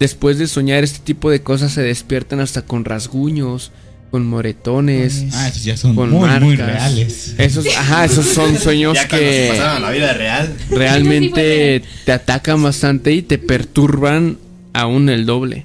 [0.00, 3.70] después de soñar este tipo de cosas se despiertan hasta con rasguños,
[4.10, 5.24] con moretones.
[5.32, 6.66] Ah, esos ya son Con muy, muy marcas.
[6.66, 7.34] reales.
[7.38, 10.54] Esos, ajá, esos son sueños Ya se que a la vida real.
[10.70, 14.38] realmente te atacan bastante y te perturban
[14.72, 15.64] aún el doble.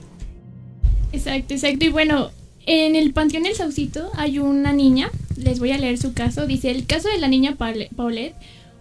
[1.13, 1.85] Exacto, exacto.
[1.85, 2.31] Y bueno,
[2.65, 6.47] en el Panteón del Saucito hay una niña, les voy a leer su caso.
[6.47, 8.35] Dice, el caso de la niña Paule- Paulette,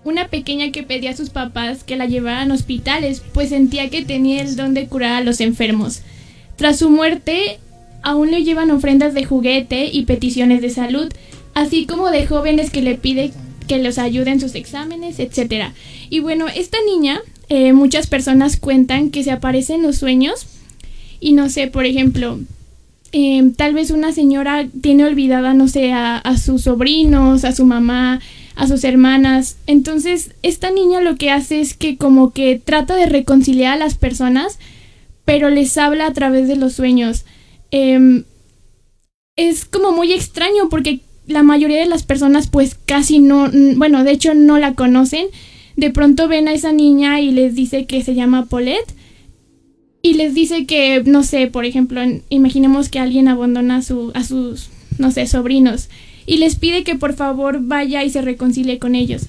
[0.04, 4.04] una pequeña que pedía a sus papás que la llevaran a hospitales, pues sentía que
[4.04, 6.02] tenía el don de curar a los enfermos.
[6.56, 7.58] Tras su muerte,
[8.02, 11.12] aún le llevan ofrendas de juguete y peticiones de salud,
[11.54, 13.32] así como de jóvenes que le pide
[13.68, 15.74] que los ayude en sus exámenes, etcétera.
[16.08, 20.46] Y bueno, esta niña, eh, muchas personas cuentan que se aparece en los sueños
[21.20, 22.40] y no sé, por ejemplo,
[23.12, 27.64] eh, tal vez una señora tiene olvidada, no sé, a, a sus sobrinos, a su
[27.64, 28.20] mamá,
[28.56, 29.56] a sus hermanas.
[29.66, 33.96] Entonces, esta niña lo que hace es que como que trata de reconciliar a las
[33.96, 34.58] personas,
[35.24, 37.24] pero les habla a través de los sueños.
[37.70, 38.24] Em,
[39.36, 44.12] es como muy extraño porque la mayoría de las personas pues casi no, bueno, de
[44.12, 45.26] hecho no la conocen.
[45.76, 48.94] De pronto ven a esa niña y les dice que se llama Paulette
[50.02, 54.24] y les dice que, no sé, por ejemplo, imaginemos que alguien abandona a, su, a
[54.24, 55.88] sus, no sé, sobrinos
[56.26, 59.22] y les pide que por favor vaya y se reconcilie con ellos.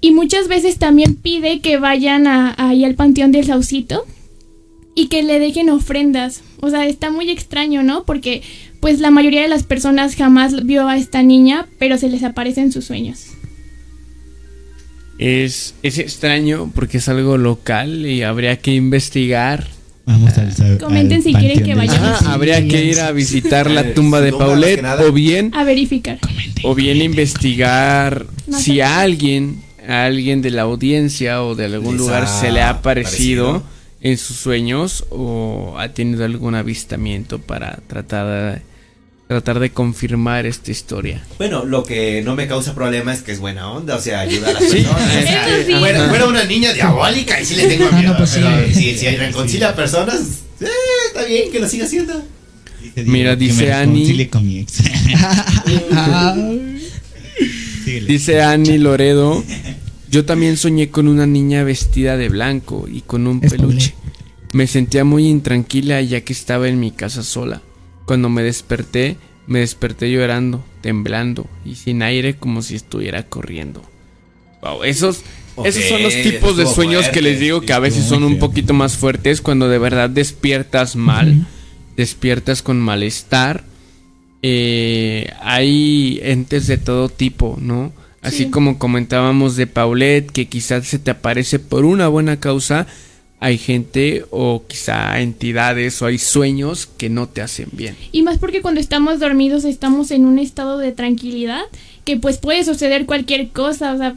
[0.00, 4.04] Y muchas veces también pide que vayan ahí al Panteón del Saucito
[4.94, 6.42] y que le dejen ofrendas.
[6.60, 8.04] O sea, está muy extraño, ¿no?
[8.04, 8.42] Porque
[8.80, 12.60] pues la mayoría de las personas jamás vio a esta niña, pero se les aparece
[12.60, 13.26] en sus sueños.
[15.18, 19.68] Es, es extraño porque es algo local y habría que investigar.
[20.04, 22.08] Vamos al, Comenten al si quieren que vayamos.
[22.08, 22.30] Saucito.
[22.30, 26.18] habría que ir a visitar la tumba de Paulette o bien A verificar.
[26.64, 32.00] o bien investigar si a alguien a alguien de la audiencia o de algún Les
[32.00, 33.81] lugar se le ha aparecido parecido.
[34.02, 38.62] En sus sueños o ha tenido algún avistamiento para tratar de,
[39.28, 41.24] tratar de confirmar esta historia.
[41.38, 44.48] Bueno, lo que no me causa problema es que es buena onda, o sea, ayuda
[44.50, 45.14] a las Sí, personas.
[45.16, 45.72] es Eso sí.
[45.78, 48.12] Fuera, fuera una niña diabólica y sí le tengo miedo.
[48.12, 48.40] no, pues sí.
[48.42, 50.20] pero si, si reconcilia a personas,
[50.60, 50.66] eh,
[51.08, 52.22] está bien que lo siga haciendo.
[52.82, 54.72] Dice Mira, dice Ani- reconcilie con mi ex.
[57.84, 58.06] Síguele.
[58.06, 59.42] Dice Annie Loredo,
[60.12, 63.94] yo también soñé con una niña vestida de blanco y con un Es peluche.
[64.52, 67.62] Me sentía muy intranquila ya que estaba en mi casa sola.
[68.04, 73.82] Cuando me desperté, me desperté llorando, temblando y sin aire como si estuviera corriendo.
[74.60, 75.22] Wow, esos,
[75.64, 78.38] esos son los tipos de sueños fuerte, que les digo que a veces son un
[78.38, 81.46] poquito más fuertes cuando de verdad despiertas mal,
[81.96, 83.64] despiertas con malestar.
[84.42, 87.94] Eh, hay entes de todo tipo, ¿no?
[88.22, 88.50] Así Sí.
[88.50, 92.86] como comentábamos de Paulette, que quizás se te aparece por una buena causa,
[93.40, 97.96] hay gente o quizá entidades o hay sueños que no te hacen bien.
[98.12, 101.62] Y más porque cuando estamos dormidos estamos en un estado de tranquilidad
[102.04, 104.14] que pues puede suceder cualquier cosa, o sea,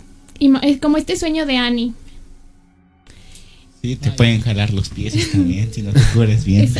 [0.62, 1.94] es como este sueño de Annie.
[3.82, 4.16] Sí, te Ay.
[4.18, 6.72] pueden jalar los pies también si no te cubres bien.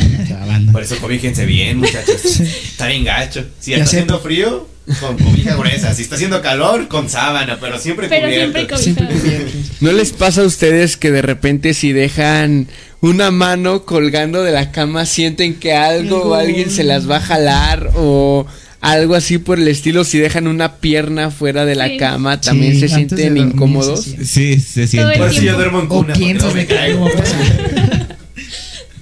[0.72, 2.24] Por eso cobíjense bien, muchachos.
[2.40, 3.44] Está bien gacho.
[3.60, 4.68] Si Ya está haciendo frío,
[5.00, 5.92] con cobija gruesa.
[5.94, 8.76] Si está haciendo calor, con sábana, pero siempre Pero cubierto.
[8.78, 9.44] siempre cobijado.
[9.80, 12.68] ¿No les pasa a ustedes que de repente si dejan
[13.00, 17.20] una mano colgando de la cama sienten que algo o alguien se las va a
[17.20, 18.46] jalar o
[18.80, 20.04] algo así por el estilo?
[20.04, 21.96] Si dejan una pierna fuera de la Sí.
[21.96, 24.04] cama también Sí, se sienten dormir se incómodos.
[24.04, 24.24] siente.
[24.24, 25.12] Sí, se Todo siente.
[25.14, 25.58] el Por eso yo tiempo.
[25.58, 27.08] duermo en cuna, piensas no me caigo.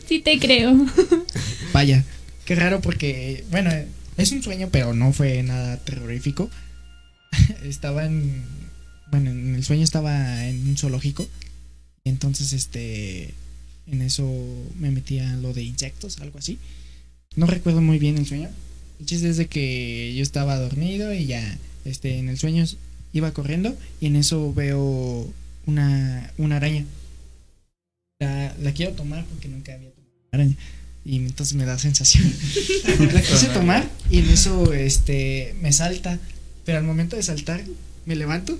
[0.09, 0.75] Sí te creo.
[1.73, 2.05] Vaya,
[2.45, 3.71] qué raro porque, bueno,
[4.17, 6.51] es un sueño, pero no fue nada terrorífico.
[7.65, 8.43] estaba en,
[9.11, 11.27] bueno, en el sueño estaba en un zoológico.
[12.05, 13.35] Entonces, este,
[13.87, 14.25] en eso
[14.79, 16.59] me metía lo de insectos, algo así.
[17.37, 18.51] No recuerdo muy bien el sueño.
[19.01, 22.65] El chiste es de que yo estaba dormido y ya, este, en el sueño
[23.13, 25.33] iba corriendo y en eso veo
[25.67, 26.85] una, una araña.
[28.21, 30.57] La, la quiero tomar porque nunca había tomado una araña.
[31.07, 32.33] Y entonces me da sensación.
[33.13, 36.19] la quise tomar y en eso este me salta.
[36.65, 37.63] Pero al momento de saltar,
[38.07, 38.59] me levanto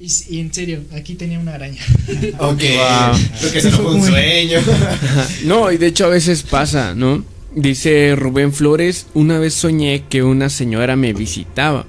[0.00, 1.80] y, en serio, aquí tenía una araña.
[2.38, 3.18] Ok, Wow.
[3.40, 4.58] creo que eso no fue un sueño.
[5.44, 7.24] No, y de hecho a veces pasa, ¿no?
[7.54, 11.86] Dice Rubén Flores, una vez soñé que una señora me visitaba.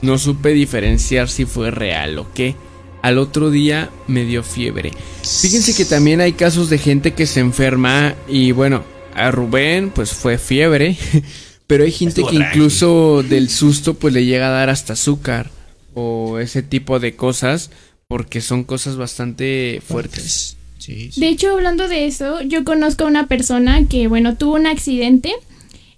[0.00, 2.56] No supe diferenciar si fue real o qué.
[3.02, 4.90] Al otro día me dio fiebre.
[5.22, 8.84] Fíjense que también hay casos de gente que se enferma y bueno,
[9.14, 10.96] a Rubén pues fue fiebre,
[11.66, 12.56] pero hay gente Estuvo que tranqui.
[12.58, 15.50] incluso del susto pues le llega a dar hasta azúcar
[15.94, 17.70] o ese tipo de cosas
[18.08, 20.56] porque son cosas bastante fuertes.
[20.78, 21.20] Sí, sí.
[21.20, 25.32] De hecho, hablando de eso, yo conozco a una persona que, bueno, tuvo un accidente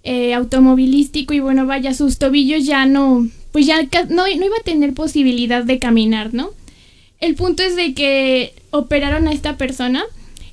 [0.03, 4.63] eh, automovilístico y, bueno, vaya, sus tobillos ya no, pues ya no, no iba a
[4.63, 6.51] tener posibilidad de caminar, ¿no?
[7.19, 10.03] El punto es de que operaron a esta persona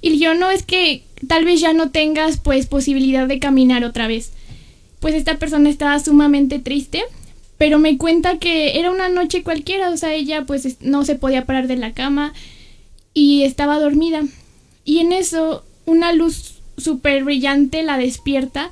[0.01, 4.07] y yo no es que tal vez ya no tengas, pues, posibilidad de caminar otra
[4.07, 4.33] vez.
[5.01, 7.03] Pues esta persona estaba sumamente triste,
[7.59, 11.14] pero me cuenta que era una noche cualquiera, o sea, ella pues es- no se
[11.16, 12.33] podía parar de la cama
[13.14, 14.23] y estaba dormida.
[14.85, 18.70] Y en eso una luz súper brillante la despierta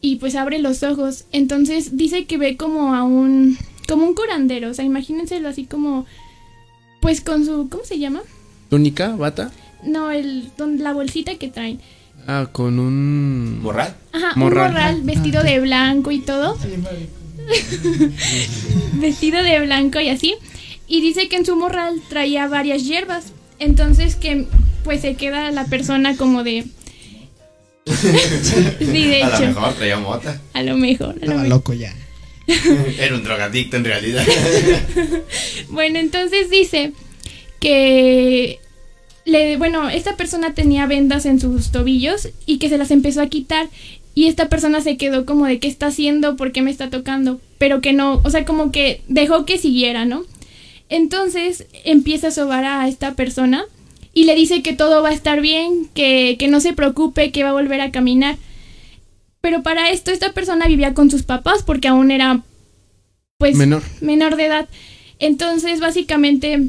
[0.00, 1.24] y pues abre los ojos.
[1.32, 6.06] Entonces dice que ve como a un como un curandero, o sea, imagínenselo así como
[7.00, 8.22] pues con su ¿cómo se llama?
[8.70, 9.16] ¿Túnica?
[9.16, 9.50] ¿Bata?
[9.82, 11.80] No, el don- la bolsita que traen.
[12.26, 13.60] Ah, con un...
[13.62, 13.96] ¿Morral?
[14.12, 14.68] Ajá, Morral.
[14.68, 16.56] un morral vestido de blanco y todo.
[18.94, 20.34] vestido de blanco y así.
[20.86, 23.32] Y dice que en su morral traía varias hierbas.
[23.58, 24.46] Entonces que
[24.84, 26.64] pues se queda la persona como de...
[27.86, 30.40] sí, de A lo mejor traía mota.
[30.52, 31.10] A lo mejor.
[31.10, 31.48] a lo Estaba mejor.
[31.48, 31.94] loco ya.
[32.98, 34.24] Era un drogadicto en realidad.
[35.70, 36.92] Bueno, entonces dice
[37.60, 38.58] que
[39.24, 43.28] le, bueno, esta persona tenía vendas en sus tobillos y que se las empezó a
[43.28, 43.68] quitar
[44.14, 47.40] y esta persona se quedó como de qué está haciendo, por qué me está tocando,
[47.58, 50.24] pero que no, o sea, como que dejó que siguiera, ¿no?
[50.88, 53.64] Entonces empieza a sobar a esta persona
[54.12, 57.44] y le dice que todo va a estar bien, que, que no se preocupe, que
[57.44, 58.36] va a volver a caminar.
[59.40, 62.42] Pero para esto esta persona vivía con sus papás porque aún era
[63.38, 63.82] pues Menor.
[64.00, 64.68] menor de edad.
[65.18, 66.68] Entonces, básicamente,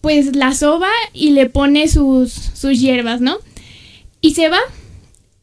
[0.00, 3.38] pues la soba y le pone sus, sus hierbas, ¿no?
[4.20, 4.60] Y se va.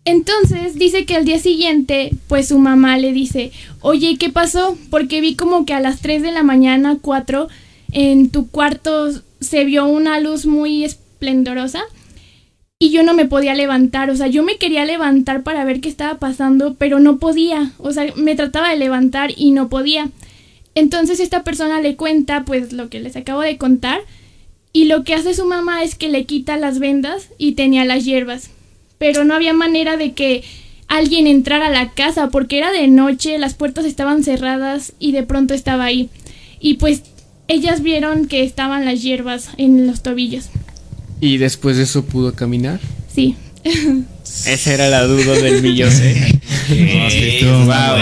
[0.05, 3.51] Entonces dice que al día siguiente, pues su mamá le dice,
[3.81, 4.77] oye, ¿qué pasó?
[4.89, 7.49] Porque vi como que a las 3 de la mañana, 4,
[7.91, 9.09] en tu cuarto
[9.41, 11.81] se vio una luz muy esplendorosa
[12.79, 15.89] y yo no me podía levantar, o sea, yo me quería levantar para ver qué
[15.89, 20.09] estaba pasando, pero no podía, o sea, me trataba de levantar y no podía.
[20.75, 24.01] Entonces esta persona le cuenta pues lo que les acabo de contar
[24.77, 28.05] y lo que hace su mamá es que le quita las vendas y tenía las
[28.05, 28.51] hierbas.
[28.99, 30.43] Pero no había manera de que
[30.87, 35.23] alguien entrara a la casa porque era de noche, las puertas estaban cerradas y de
[35.23, 36.11] pronto estaba ahí.
[36.59, 37.01] Y pues
[37.47, 40.49] ellas vieron que estaban las hierbas en los tobillos.
[41.21, 42.79] Y después de eso pudo caminar.
[43.11, 43.35] Sí.
[44.45, 45.91] Esa era la duda del millón.
[45.91, 46.39] ¿eh?
[47.41, 47.97] No, Wow.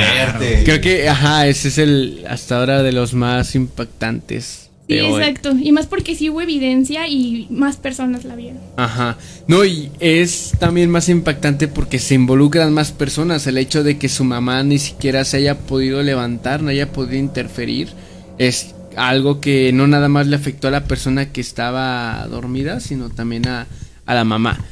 [0.66, 4.65] Creo que, ajá, ese es el hasta ahora de los más impactantes.
[4.88, 5.52] Sí, exacto.
[5.60, 8.60] Y más porque sí hubo evidencia y más personas la vieron.
[8.78, 9.18] Ajá.
[9.48, 13.48] No, y es también más impactante porque se involucran más personas.
[13.48, 17.18] El hecho de que su mamá ni siquiera se haya podido levantar, no haya podido
[17.18, 17.90] interferir,
[18.38, 23.10] es algo que no nada más le afectó a la persona que estaba dormida, sino
[23.10, 23.68] también a,
[24.06, 24.64] a la mamá.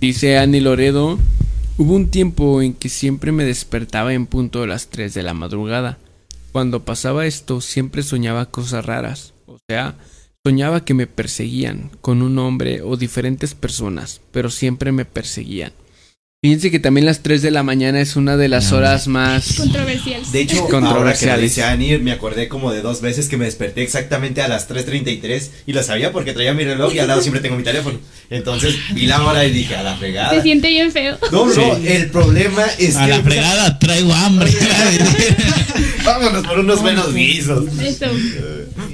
[0.00, 1.18] Dice Annie Loredo,
[1.78, 5.34] hubo un tiempo en que siempre me despertaba en punto de las 3 de la
[5.34, 5.98] madrugada.
[6.52, 9.34] Cuando pasaba esto siempre soñaba cosas raras.
[9.70, 9.94] O sea,
[10.44, 15.72] Soñaba que me perseguían con un hombre o diferentes personas, pero siempre me perseguían.
[16.42, 19.56] Fíjense que también las 3 de la mañana es una de las No, horas más...
[19.58, 20.22] Controversial.
[20.32, 21.42] De hecho, ahora que Controversiales.
[21.42, 25.50] dice Ani, me acordé como de dos veces que me desperté exactamente a las 3.33
[25.66, 27.98] y lo sabía porque traía mi reloj y al lado siempre tengo mi teléfono.
[28.30, 30.42] Entonces vi la hora y dije, a la Se fregada.
[30.42, 31.18] siente bien feo.
[31.30, 33.10] No, no, el problema es A que...
[33.10, 34.50] la fregada traigo hambre.
[36.18, 37.64] Vámonos por unos buenos guisos.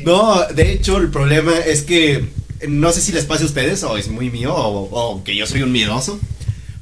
[0.05, 2.25] No, de hecho, el problema es que
[2.69, 5.47] no sé si les pasa a ustedes o es muy mío o, o que yo
[5.47, 6.21] soy un miedoso.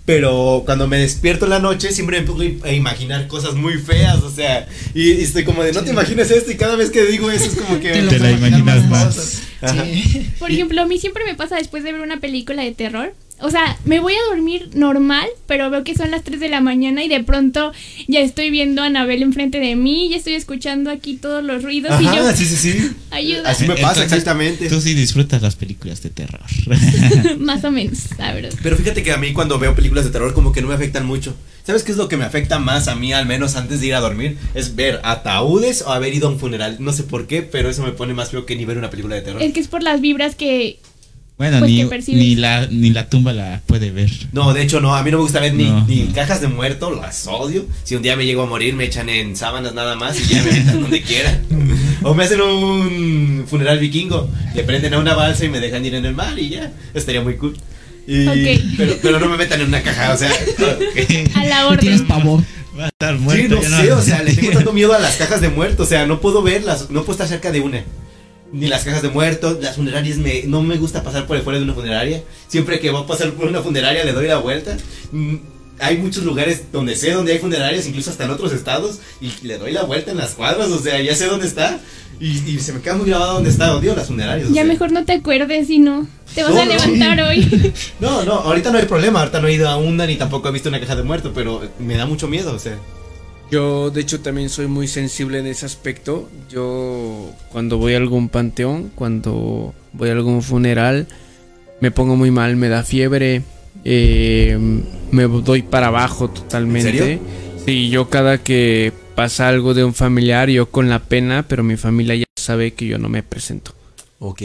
[0.06, 4.22] Pero cuando me despierto en la noche siempre me pongo a imaginar cosas muy feas,
[4.22, 7.06] o sea, y, y estoy como de no te imagines esto y cada vez que
[7.06, 9.40] digo eso es como que Te la imaginas más.
[9.62, 10.30] Sí.
[10.38, 13.14] Por ejemplo, a mí siempre me pasa después de ver una película de terror.
[13.40, 16.60] O sea, me voy a dormir normal, pero veo que son las 3 de la
[16.60, 17.72] mañana y de pronto
[18.06, 22.00] ya estoy viendo a Anabel enfrente de mí, ya estoy escuchando aquí todos los ruidos
[22.00, 22.90] y yo, Ajá, sí, sí, sí.
[23.10, 23.50] ayuda.
[23.50, 24.68] Así me pasa Entonces, exactamente.
[24.68, 26.40] Tú sí disfrutas las películas de terror.
[27.38, 28.52] Más o menos, la verdad.
[28.62, 31.04] Pero fíjate que a mí cuando veo películas de terror como que no me afectan
[31.04, 31.34] mucho.
[31.64, 33.94] ¿Sabes qué es lo que me afecta más a mí, al menos antes de ir
[33.94, 34.36] a dormir?
[34.54, 36.76] Es ver ataúdes o haber ido a un funeral.
[36.78, 39.14] No sé por qué, pero eso me pone más feo que ni ver una película
[39.14, 39.42] de terror.
[39.42, 40.78] Es que es por las vibras que...
[41.36, 41.70] Bueno, Pues
[42.08, 44.08] ni, ni, la, ni la tumba la puede ver.
[44.32, 45.84] No, de hecho no, a mí no me gusta ver ni, No.
[45.86, 47.66] ni cajas de muerto, las odio.
[47.82, 50.42] Si un día me llego a morir, me echan en sábanas nada más y ya
[50.44, 51.40] me metan donde quiera.
[52.04, 55.96] O me hacen un funeral vikingo, le prenden a una balsa y me dejan ir
[55.96, 57.56] en el mar y ya, estaría muy cool.
[58.06, 60.30] Y- pero, pero no me metan en una caja, o sea.
[61.34, 62.06] A la No tienes orden.
[62.08, 62.42] pavor.
[62.78, 63.54] Va a estar Sí, muerto.
[63.56, 65.86] no yo sé, o sea, le tengo tanto miedo a las cajas de muerto, o
[65.86, 67.82] sea, no puedo verlas, no puedo estar cerca de una.
[68.52, 71.58] Ni las cajas de muertos, las funerarias me, no me gusta pasar por el fuera
[71.58, 72.22] de una funeraria.
[72.46, 74.76] Siempre que voy a pasar por una funeraria le doy la vuelta.
[75.12, 75.36] Mm,
[75.80, 79.58] Hay muchos lugares donde sé donde hay funerarias, incluso hasta en otros estados, y le
[79.58, 81.80] doy la vuelta en las cuadras, o sea, ya sé dónde está.
[82.20, 84.46] Y, y se me queda muy grabado dónde está, odio las funerarias.
[84.46, 84.64] o Ya sea.
[84.66, 86.06] mejor no te acuerdes y no.
[86.32, 86.70] Te vas No, a no.
[86.70, 87.72] levantar hoy.
[87.98, 90.52] No, no, ahorita no hay problema, ahorita no he ido a una ni tampoco he
[90.52, 92.78] visto una caja de muerto, pero me da mucho miedo, o sea.
[93.50, 96.28] Yo, de hecho, también soy muy sensible en ese aspecto.
[96.50, 101.06] Yo, cuando voy a algún panteón, cuando voy a algún funeral,
[101.80, 103.42] me pongo muy mal, me da fiebre,
[103.84, 104.58] eh,
[105.10, 106.88] me doy para abajo totalmente.
[106.90, 107.20] ¿En serio?
[107.64, 111.76] Sí, yo cada que pasa algo de un familiar, yo con la pena, pero mi
[111.76, 113.72] familia ya sabe que yo no me presento.
[114.18, 114.42] Ok.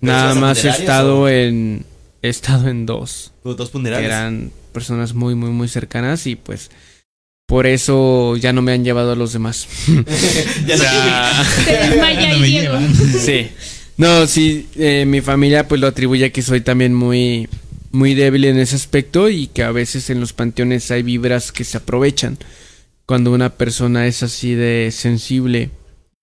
[0.00, 1.84] Nada más he estado o- en,
[2.22, 4.04] he estado en dos dos que funerales.
[4.06, 6.70] eran personas muy, muy, muy cercanas y pues
[7.52, 9.68] por eso ya no me han llevado a los demás.
[10.66, 12.78] ya no sea, Se desmaya No y me Diego.
[12.78, 12.94] llevan.
[13.20, 13.48] sí.
[13.98, 17.50] No, sí, eh, mi familia pues lo atribuye a que soy también muy,
[17.90, 21.64] muy débil en ese aspecto y que a veces en los panteones hay vibras que
[21.64, 22.38] se aprovechan
[23.04, 25.68] cuando una persona es así de sensible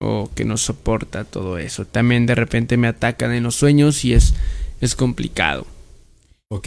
[0.00, 1.84] o que no soporta todo eso.
[1.84, 4.34] También de repente me atacan en los sueños y es,
[4.80, 5.64] es complicado.
[6.52, 6.66] Ok.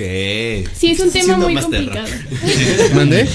[0.73, 2.07] Sí, es un tema muy complicado.
[2.95, 3.27] ¿Mandé?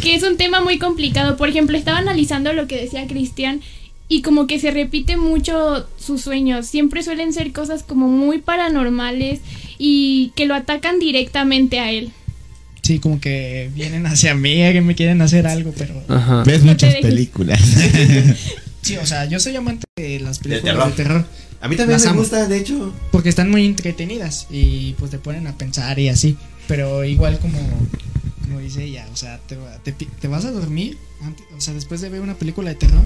[0.00, 1.36] que es un tema muy complicado.
[1.36, 3.60] Por ejemplo, estaba analizando lo que decía Cristian
[4.08, 6.68] y como que se repite mucho sus sueños.
[6.68, 9.40] Siempre suelen ser cosas como muy paranormales
[9.78, 12.12] y que lo atacan directamente a él.
[12.82, 16.00] Sí, como que vienen hacia mí, que me quieren hacer algo, pero...
[16.06, 16.44] Ajá.
[16.44, 17.60] Ves muchas películas.
[18.86, 20.60] Sí, o sea, yo soy amante de las terror.
[20.62, 21.26] películas de terror.
[21.66, 22.20] A mí también Las me amo.
[22.20, 22.94] gusta, de hecho.
[23.12, 26.36] Porque están muy entretenidas y pues te ponen a pensar y así.
[26.68, 27.58] Pero igual como,
[28.42, 31.60] como dice ella, o sea, te, va- te, pi- te vas a dormir, antes- o
[31.60, 33.04] sea, después de ver una película de terror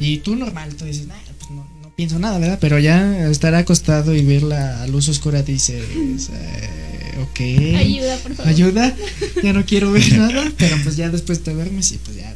[0.00, 2.58] y tú normal, tú dices, nah, pues no, no pienso nada, ¿verdad?
[2.60, 5.84] Pero ya estar acostado y ver la luz oscura dices,
[6.32, 7.78] eh, ok.
[7.78, 8.50] Ayuda, por favor.
[8.52, 8.94] Ayuda,
[9.42, 12.34] ya no quiero ver nada, pero pues ya después te duermes y pues ya,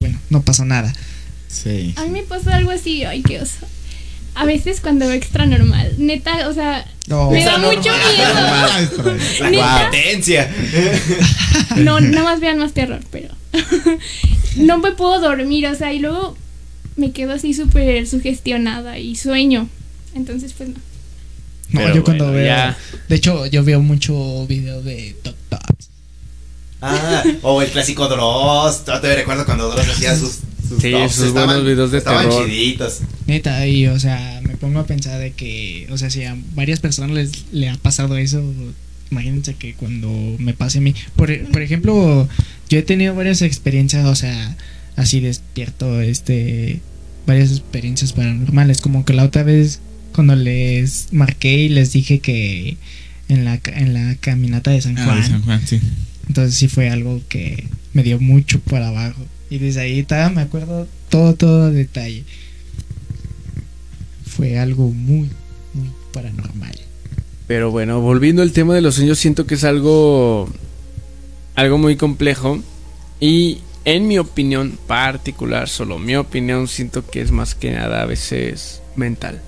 [0.00, 0.92] bueno, no pasó nada.
[1.48, 1.94] Sí.
[1.96, 3.66] A mí me pasa algo así, ay, qué oso.
[4.34, 8.90] A veces cuando veo extra normal, neta, o sea, No, me da Extra mucho normal.
[9.40, 9.50] miedo.
[9.60, 10.50] La competencia.
[11.76, 13.28] No, nada más vean más terror, pero
[14.56, 16.36] no me puedo dormir, o sea, y luego
[16.96, 19.68] me quedo así súper sugestionada y sueño.
[20.14, 20.76] Entonces, pues no.
[21.70, 22.76] no, Pero yo cuando bueno, veo, ya.
[23.08, 25.88] de hecho, yo veo mucho video de TikToks.
[26.82, 28.84] Ah, o el clásico Dross.
[28.84, 30.38] Todavía recuerdo cuando Dross hacía sus.
[30.74, 32.46] Sus Sí, tops, sus buenos videos de estaban terror.
[32.46, 33.00] chiditos.
[33.26, 36.80] Neta, y o sea, me pongo a pensar de que, o sea, si a varias
[36.80, 38.42] personas les le ha pasado eso,
[39.10, 40.08] imagínense que cuando
[40.38, 42.28] me pase a mí, por, por ejemplo,
[42.68, 44.56] yo he tenido varias experiencias, o sea,
[44.96, 46.80] así despierto, este,
[47.26, 49.80] varias experiencias paranormales, como que la otra vez
[50.14, 52.76] cuando les marqué y les dije que
[53.28, 55.80] en la, ca- en la caminata de San Ah, Juan, de San Juan, sí.
[56.28, 57.64] entonces sí fue algo que
[57.94, 59.24] me dio mucho para abajo.
[59.54, 62.24] Y desde ahí todavía me acuerdo todo, todo detalle.
[64.26, 65.30] Fue algo muy,
[65.74, 66.72] muy paranormal.
[67.46, 70.48] Pero bueno, volviendo al tema de los sueños, siento que es algo.
[71.54, 72.58] algo muy complejo.
[73.20, 78.06] Y en mi opinión particular, solo mi opinión, siento que es más que nada a
[78.06, 79.40] veces mental.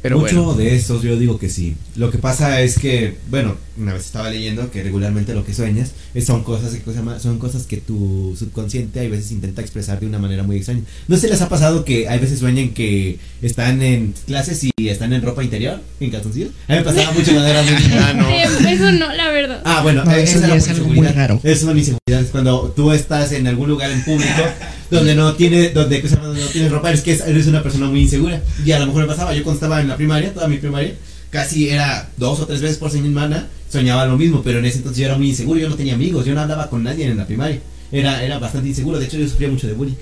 [0.00, 0.58] Pero Mucho bueno.
[0.58, 1.76] de esos yo digo que sí.
[1.94, 5.92] Lo que pasa es que, bueno, una vez estaba leyendo que regularmente lo que sueñas
[6.24, 6.82] son cosas que
[7.20, 10.80] son cosas que tu subconsciente a veces intenta expresar de una manera muy extraña.
[11.08, 15.12] ¿No se les ha pasado que hay veces sueñan que están en clases y están
[15.12, 16.50] en ropa interior, en calzoncillos?
[16.68, 18.28] A mí me pasaba mucho cuando era muy Ah, no.
[18.30, 19.60] Eh, eso no, la verdad.
[19.64, 20.94] Ah, bueno, No, eh, eso la es algo inseguridad.
[21.02, 21.40] muy raro.
[21.42, 22.30] Eso son inseguridades.
[22.30, 24.42] Cuando tú estás en algún lugar en público
[24.90, 28.42] donde no tiene, donde no tienes ropa, es que eres una persona muy insegura.
[28.64, 30.94] Y a lo mejor me pasaba, yo cuando estaba en la primaria, toda mi primaria,
[31.36, 34.98] casi era dos o tres veces por semana, soñaba lo mismo, pero en ese entonces
[35.00, 37.26] yo era muy inseguro, yo no tenía amigos, yo no hablaba con nadie en la
[37.26, 37.60] primaria.
[37.92, 39.94] Era, era bastante inseguro, de hecho yo sufría mucho de bullying.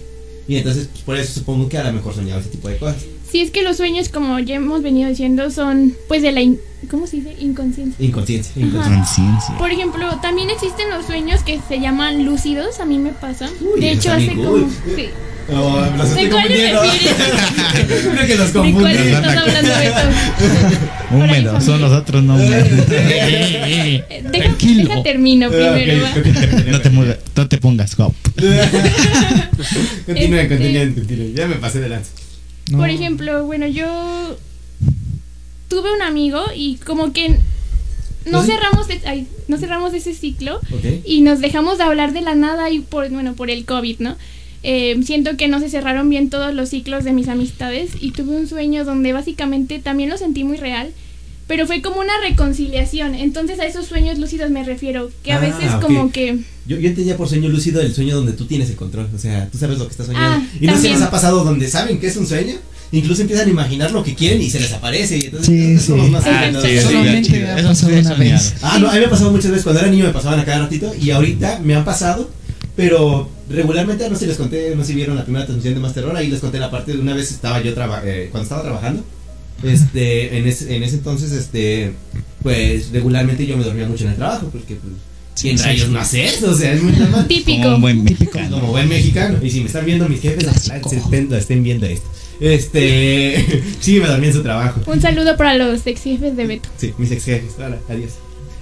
[0.47, 2.97] Y entonces, pues, por eso supongo que a lo mejor soñaba ese tipo de cosas.
[3.31, 6.41] Sí, es que los sueños, como ya hemos venido diciendo, son pues de la...
[6.43, 6.61] in-
[6.91, 7.35] ¿Cómo se dice?
[7.41, 8.05] Inconsciencia.
[8.05, 8.53] Inconsciencia.
[8.63, 9.57] Inconsciencia.
[9.59, 13.49] Por ejemplo, también existen los sueños que se llaman lúcidos, a mí me pasa.
[13.61, 14.69] Uy, de hecho, hace como...
[14.95, 15.07] Sí.
[15.53, 16.55] Oh, los ¿De cuál te?
[16.55, 18.97] Creo que los ¿De cuál confundí.
[19.09, 20.01] estás hablando, Beto?
[21.11, 22.51] Húmedos, son los otros nombres.
[22.91, 24.89] Eh, Deja, Tranquilo.
[24.89, 28.15] deja termino primero, Ah, ok, No te, muevas- no te pongas hop.
[30.07, 31.33] Continúe, Este- continúe, continúe.
[31.35, 32.11] Ya me pasé de lanza.
[32.71, 32.79] No.
[32.79, 34.39] Por ejemplo, bueno, yo
[35.69, 37.37] tuve un amigo y como que
[38.31, 40.61] no cerramos, de- ay, no cerramos ese ciclo
[41.05, 44.17] y nos dejamos de hablar de la nada y por, bueno, por el COVID, ¿no?
[44.67, 48.35] Eh, siento que no se cerraron bien todos los ciclos de mis amistades y tuve
[48.37, 50.91] un sueño donde básicamente también lo sentí muy real,
[51.47, 53.15] pero fue como una reconciliación.
[53.15, 56.39] Entonces a esos sueños lúcidos me refiero, que a Ah, veces como que...
[56.67, 59.07] Yo, yo entendía por sueño lúcido el sueño donde tú tienes el control.
[59.15, 60.43] O sea, tú sabes lo que estás soñando.
[60.43, 62.55] Ah, y no se les ha pasado donde saben que es un sueño.
[62.91, 65.19] Incluso empiezan a imaginar lo que quieren y se les aparece.
[65.19, 66.13] Y entonces Sí, entonces somos sí.
[66.13, 68.19] más Ah, sí, sí, Solamente me ha Eso pasado sí una soñado.
[68.35, 68.55] vez.
[68.63, 69.65] Ah, no, a mí me ha pasado muchas veces.
[69.65, 70.95] Cuando era niño me pasaban a cada ratito.
[70.99, 72.31] Y ahorita me han pasado.
[72.77, 75.81] Pero regularmente, no sé si les conté, no sé si vieron la primera transmisión de
[75.81, 76.17] Más Terror.
[76.17, 79.05] Ahí les conté la parte de una vez estaba yo traba eh, cuando estaba trabajando.
[79.63, 81.93] Este, en ese, en ese entonces, este,
[82.43, 84.49] pues regularmente yo me dormía mucho en el trabajo.
[84.51, 84.95] Porque, pues,
[85.41, 85.93] ¿quién sí, rayos sí.
[85.93, 86.51] no hace eso?
[86.51, 87.27] O sea, es muy normal.
[87.27, 87.63] Típico.
[87.63, 88.25] Como buen Típico.
[88.25, 88.61] mexicano.
[88.61, 89.39] Como buen mexicano.
[89.43, 90.49] Y si me están viendo mis jefes,
[90.93, 92.09] estén, estén viendo esto.
[92.41, 94.81] Este, sí, me dormí en su trabajo.
[94.87, 96.69] Un saludo para los ex jefes de Beto.
[96.77, 97.53] Sí, mis ex jefes.
[97.59, 98.13] Hola, adiós.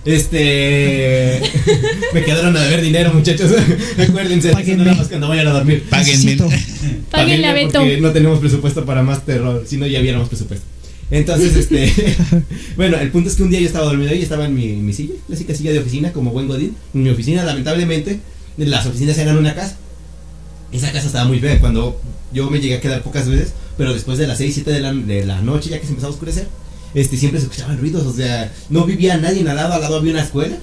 [0.04, 1.40] Este,
[2.12, 3.52] me quedaron a deber dinero, muchachos.
[3.98, 4.84] Acuérdense, Páguenme.
[4.84, 5.84] nada más cuando vayan a dormir.
[5.88, 6.36] Páguenme.
[7.10, 7.78] Páguenle a Beto.
[7.80, 9.64] Porque no tenemos presupuesto para más terror.
[9.66, 10.66] Si no, ya viéramos presupuesto.
[11.10, 11.92] Entonces, este.
[12.76, 14.92] bueno, el punto es que un día yo estaba dormido y estaba en mi, mi
[14.92, 16.74] silla, clásica silla de oficina, como buen Godín.
[16.94, 18.18] En mi oficina, lamentablemente,
[18.56, 19.76] las oficinas eran una casa.
[20.72, 21.60] Esa casa estaba muy fea.
[21.60, 22.00] Cuando
[22.32, 24.92] yo me llegué a quedar pocas veces, pero después de las 6, 7 de la,
[24.92, 26.48] de la noche, ya que se empezaba a oscurecer,
[26.94, 28.06] este, siempre se escuchaban ruidos.
[28.06, 30.56] O sea, no vivía nadie al lado, al lado había una escuela.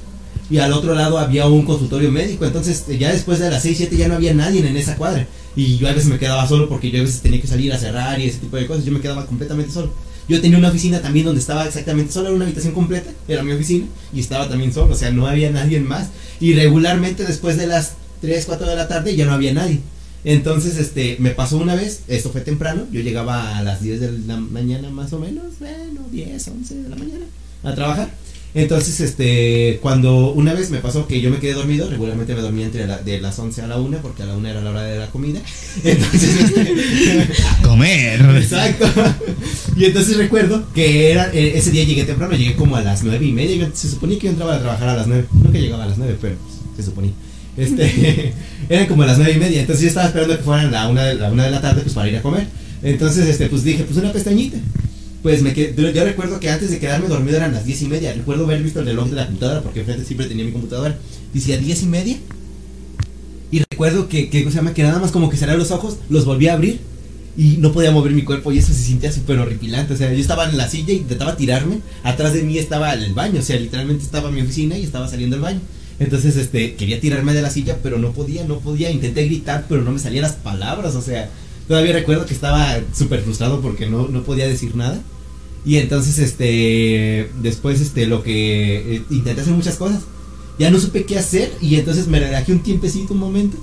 [0.49, 2.45] Y al otro lado había un consultorio médico.
[2.45, 5.27] Entonces, ya después de las 6, 7 ya no había nadie en esa cuadra.
[5.55, 7.77] Y yo a veces me quedaba solo porque yo a veces tenía que salir a
[7.77, 8.85] cerrar y ese tipo de cosas.
[8.85, 9.91] Yo me quedaba completamente solo.
[10.29, 13.51] Yo tenía una oficina también donde estaba exactamente solo, era una habitación completa, era mi
[13.51, 16.09] oficina, y estaba también solo, o sea, no había nadie más.
[16.39, 19.79] Y regularmente después de las 3, 4 de la tarde ya no había nadie.
[20.23, 24.11] Entonces, este, me pasó una vez, esto fue temprano, yo llegaba a las 10 de
[24.27, 27.25] la mañana más o menos, bueno, 10, 11 de la mañana,
[27.63, 28.09] a trabajar.
[28.55, 32.65] Entonces, este, cuando una vez me pasó que yo me quedé dormido, regularmente me dormía
[32.65, 34.81] entre la- de las 11 a la 1, porque a la 1 era la hora
[34.83, 35.39] de la comida.
[35.83, 38.19] Entonces, este, A comer.
[38.37, 38.87] Exacto.
[39.77, 43.23] Y entonces recuerdo que era eh, ese día llegué temprano, llegué como a las nueve
[43.25, 43.69] y media.
[43.73, 45.25] Se suponía que yo entraba a trabajar a las nueve.
[45.31, 46.35] Nunca llegaba a las nueve, pero
[46.75, 47.13] se suponía.
[47.59, 48.33] Este,
[48.69, 49.59] eran como las nueve y media.
[49.61, 51.93] Entonces yo estaba esperando que fueran la una, de- la una de la tarde pues
[51.93, 52.47] para ir a comer.
[52.81, 54.57] Entonces, este, pues dije, pues una pestañita.
[55.21, 58.13] Pues me quedé, yo- recuerdo que antes de quedarme dormido eran las diez y media.
[58.13, 60.97] Recuerdo haber visto el reloj de la computadora porque enfrente siempre tenía mi computadora.
[61.33, 62.17] Decía diez y media.
[63.51, 64.73] Y recuerdo que, que, ¿cómo se llama?
[64.73, 66.79] que nada más como que cerré los ojos, los volví a abrir
[67.35, 69.93] y no podía mover mi cuerpo y eso se sentía súper horripilante.
[69.93, 71.79] O sea, yo estaba en la silla y intentaba tirarme.
[72.03, 75.35] Atrás de mí estaba el baño, o sea, literalmente estaba mi oficina y estaba saliendo
[75.35, 75.59] el baño.
[75.99, 78.89] Entonces, este, quería tirarme de la silla, pero no podía, no podía.
[78.89, 80.95] Intenté gritar, pero no me salían las palabras.
[80.95, 81.29] O sea,
[81.67, 85.01] todavía recuerdo que estaba súper frustrado porque no, no podía decir nada.
[85.65, 90.01] Y entonces, este, después, este, lo que eh, intenté hacer muchas cosas.
[90.57, 93.57] Ya no supe qué hacer y entonces me relajé un tiempecito, un momento.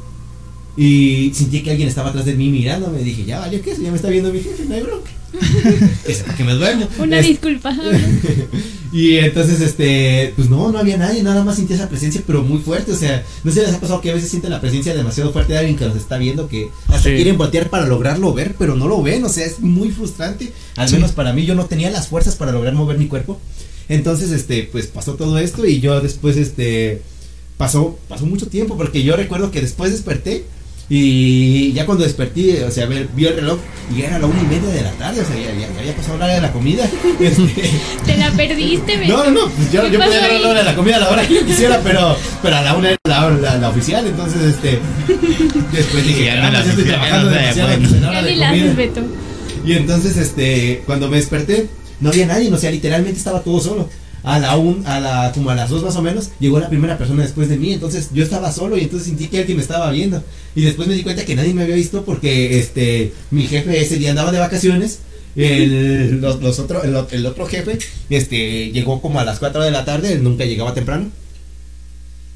[0.76, 3.02] Y sentí que alguien estaba atrás de mí mirándome.
[3.02, 5.10] Dije, ya valió que eso, ya me está viendo mi jefe, no hay bronca.
[6.06, 6.88] es para que me duermo.
[6.98, 7.74] Una Es- disculpa.
[8.92, 12.58] y entonces, este, pues no, no había nadie, nada más sentí esa presencia, pero muy
[12.58, 12.92] fuerte.
[12.92, 15.32] O sea, no sé si les ha pasado que a veces sienten la presencia demasiado
[15.32, 17.14] fuerte de alguien que los está viendo, que hasta Sí.
[17.16, 19.24] quieren voltear para lograrlo ver, pero no lo ven.
[19.24, 20.52] O sea, es muy frustrante.
[20.76, 23.40] Al menos para mí, yo no tenía las fuerzas para lograr mover mi cuerpo.
[23.88, 27.02] Entonces, este, pues pasó todo esto y yo después, este,
[27.56, 30.44] pasó, pasó mucho tiempo porque yo recuerdo que después desperté
[30.88, 33.58] y ya cuando desperté, o sea, ver, vi el reloj
[33.96, 35.96] y era la una y media de la tarde, o sea, ya, ya- ya había
[35.96, 36.84] pasado la hora de la comida.
[37.20, 37.70] Este,
[38.06, 40.42] Te la perdiste, no, no, no, pues yo, ¿Qué yo podía dar ahí?
[40.42, 42.74] la hora de la comida a la hora que yo quisiera, pero, pero a la
[42.76, 44.78] una era la, la, la oficial, entonces, este,
[45.72, 47.88] después dije, Ya no "Caramba, la estoy oficial, trabajando ya no sé, demasiado bueno".
[47.88, 48.64] pues, en la hora Ya de ni la comida".
[48.64, 49.00] haces, Beto.
[49.64, 51.66] Y entonces, este, cuando me desperté,
[52.00, 53.88] no había nadie, o sea, literalmente estaba todo solo.
[54.26, 56.98] A la un, a la, como a las dos más o menos, llegó la primera
[56.98, 59.88] persona después de mí, entonces yo estaba solo y entonces sentí que alguien me estaba
[59.92, 60.20] viendo.
[60.56, 63.98] Y después me di cuenta que nadie me había visto porque, este, mi jefe ese
[63.98, 64.98] día andaba de vacaciones.
[65.36, 67.78] El, los, los otro, el, otro jefe,
[68.10, 71.08] este, llegó como a las 4 de la tarde, él nunca llegaba temprano.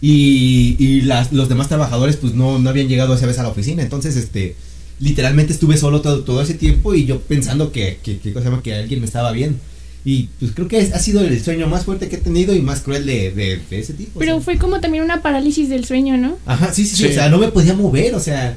[0.01, 3.49] Y, y las, los demás trabajadores pues no, no habían llegado esa vez a la
[3.49, 3.83] oficina.
[3.83, 4.55] Entonces, este,
[5.01, 9.33] literalmente estuve solo todo, todo ese tiempo y yo pensando que, que alguien me estaba
[9.33, 9.59] viendo.
[10.05, 12.63] Y pues creo que es- ha sido el sueño más fuerte que he tenido y
[12.63, 14.19] más cruel de, de, de ese tipo.
[14.19, 14.41] o Pero sea.
[14.43, 16.39] fue como también una parálisis del sueño, ¿no?
[16.47, 17.09] Ajá, sí, sí, sí, Sí.
[17.11, 18.57] o sea, no me podía mover, o sea.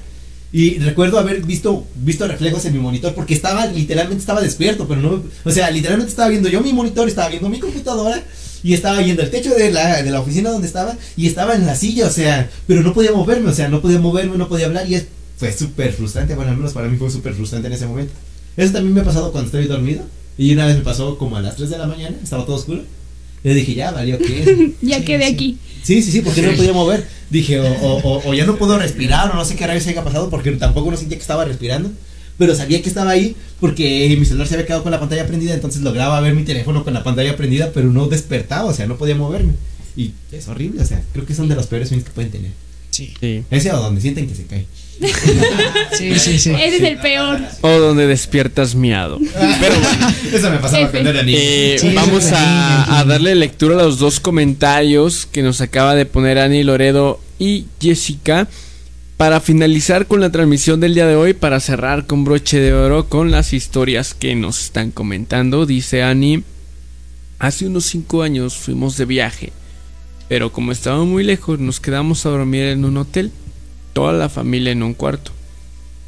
[0.55, 5.01] Y recuerdo haber visto visto reflejos en mi monitor porque estaba literalmente estaba despierto, pero
[5.01, 8.23] no, o sea, literalmente estaba viendo yo mi monitor, estaba viendo mi computadora
[8.61, 11.65] y estaba viendo el techo de la, de la oficina donde estaba y estaba en
[11.65, 14.67] la silla, o sea, pero no podía moverme, o sea, no podía moverme, no podía
[14.67, 17.73] hablar y es, fue súper frustrante, bueno, al menos para mí fue súper frustrante en
[17.73, 18.13] ese momento.
[18.55, 20.03] Eso también me ha pasado cuando estoy dormido
[20.37, 22.81] y una vez me pasó como a las 3 de la mañana, estaba todo oscuro.
[23.43, 24.73] Y yo dije, ya, valió, ¿qué?
[24.81, 25.33] Ya Sí, quedé sí.
[25.33, 25.57] aquí.
[25.83, 27.05] Sí, sí, sí, porque no me podía mover.
[27.29, 30.03] Dije, o, o, o- o ya no puedo respirar, o no sé qué rayos haya
[30.03, 31.91] pasado, porque tampoco no sentía que estaba respirando.
[32.37, 35.53] Pero sabía que estaba ahí porque mi celular se había quedado con la pantalla prendida,
[35.53, 38.97] entonces lograba ver mi teléfono con la pantalla prendida, pero no despertaba, o sea, no
[38.97, 39.53] podía moverme.
[39.95, 42.51] Y es horrible, o sea, creo que son de los peores sueños que pueden tener.
[42.89, 43.13] Sí.
[43.19, 43.43] Sí.
[43.51, 44.65] Ese o donde sienten que se cae.
[45.97, 46.51] Sí, sí, sí.
[46.51, 47.39] Ese es el peor.
[47.61, 49.19] O donde despiertas miado.
[49.19, 51.37] Pero bueno, Eso me pasaba cuando era niño.
[51.39, 56.39] eh, Sí, vamos a, darle lectura a los dos comentarios que nos acaba de poner
[56.39, 58.47] Ani Loredo y Jessica
[59.17, 63.07] para finalizar con la transmisión del día de hoy, para cerrar con broche de oro
[63.09, 65.65] con las historias que nos están comentando.
[65.65, 66.43] Dice Ani,
[67.39, 69.53] hace unos cinco años fuimos de viaje,
[70.29, 73.31] pero como estábamos muy lejos nos quedamos a dormir en un hotel,
[73.93, 75.31] toda la familia en un cuarto.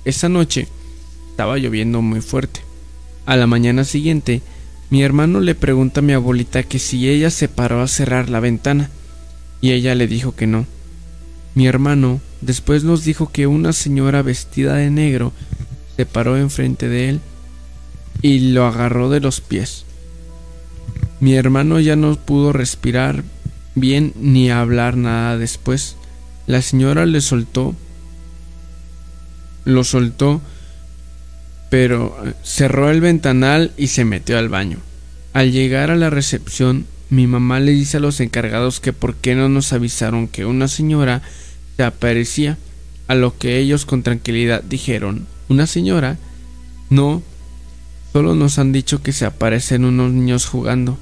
[0.04, 0.68] Esa noche
[1.32, 2.62] estaba lloviendo muy fuerte.
[3.26, 4.42] A la mañana siguiente,
[4.90, 8.40] mi hermano le pregunta a mi abuelita que si ella se paró a cerrar la
[8.40, 8.90] ventana,
[9.62, 10.66] y ella le dijo que no.
[11.56, 15.32] Mi hermano después nos dijo que una señora vestida de negro
[15.96, 17.22] se paró enfrente de él
[18.22, 19.86] y lo agarró de los pies.
[21.20, 23.24] Mi hermano ya no pudo respirar
[23.74, 25.96] bien ni hablar nada después.
[26.48, 27.76] La señora le soltó,
[29.66, 30.42] lo soltó,
[31.70, 34.78] pero eh, cerró el ventanal y se metió al baño.
[35.34, 39.36] Al llegar a la recepción, mi mamá le dice a los encargados que por qué
[39.36, 41.22] no nos avisaron que una señora
[41.76, 42.58] se aparecía,
[43.08, 46.18] a lo que ellos con tranquilidad dijeron, ¿una señora?
[46.90, 47.22] No,
[48.14, 50.98] solo nos han dicho que se aparecen unos niños jugando.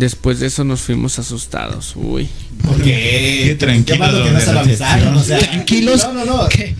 [0.00, 1.92] Después de eso nos fuimos asustados.
[1.94, 2.26] Uy.
[2.66, 6.02] Porque Qué tranquilos que no avisaron, o sea, Tranquilos.
[6.04, 6.48] No, no, no.
[6.48, 6.74] ¿Qué?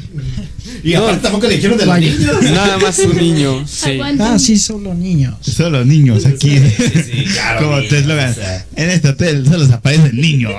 [0.82, 2.42] Y aparte tampoco le dijeron de los niños.
[2.44, 3.66] Nada más un niño.
[3.68, 4.00] Sí.
[4.18, 5.34] Ah, sí, solo niños.
[5.42, 6.56] Solo niños aquí.
[6.58, 6.74] Sí,
[7.12, 8.30] sí, claro, Como niños, te eslogan.
[8.30, 8.66] o sea.
[8.76, 10.54] En este hotel solo se aparecen niños.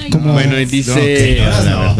[0.00, 1.96] Ay, como- Bueno, y No, dice, No.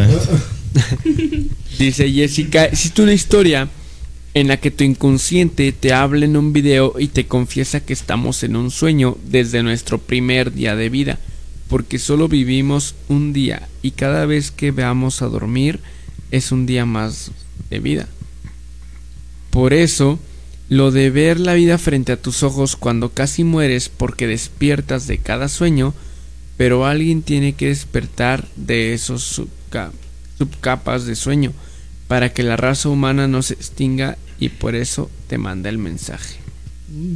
[1.78, 3.68] dice Jessica, existe una historia
[4.36, 8.42] en la que tu inconsciente te habla en un video y te confiesa que estamos
[8.42, 11.18] en un sueño desde nuestro primer día de vida,
[11.68, 15.80] porque solo vivimos un día y cada vez que veamos a dormir
[16.32, 17.30] es un día más
[17.70, 18.08] de vida.
[19.48, 20.18] Por eso,
[20.68, 25.16] lo de ver la vida frente a tus ojos cuando casi mueres porque despiertas de
[25.16, 25.94] cada sueño,
[26.58, 29.92] pero alguien tiene que despertar de esos subca-
[30.36, 31.54] subcapas de sueño
[32.06, 36.36] para que la raza humana no se extinga y por eso te manda el mensaje.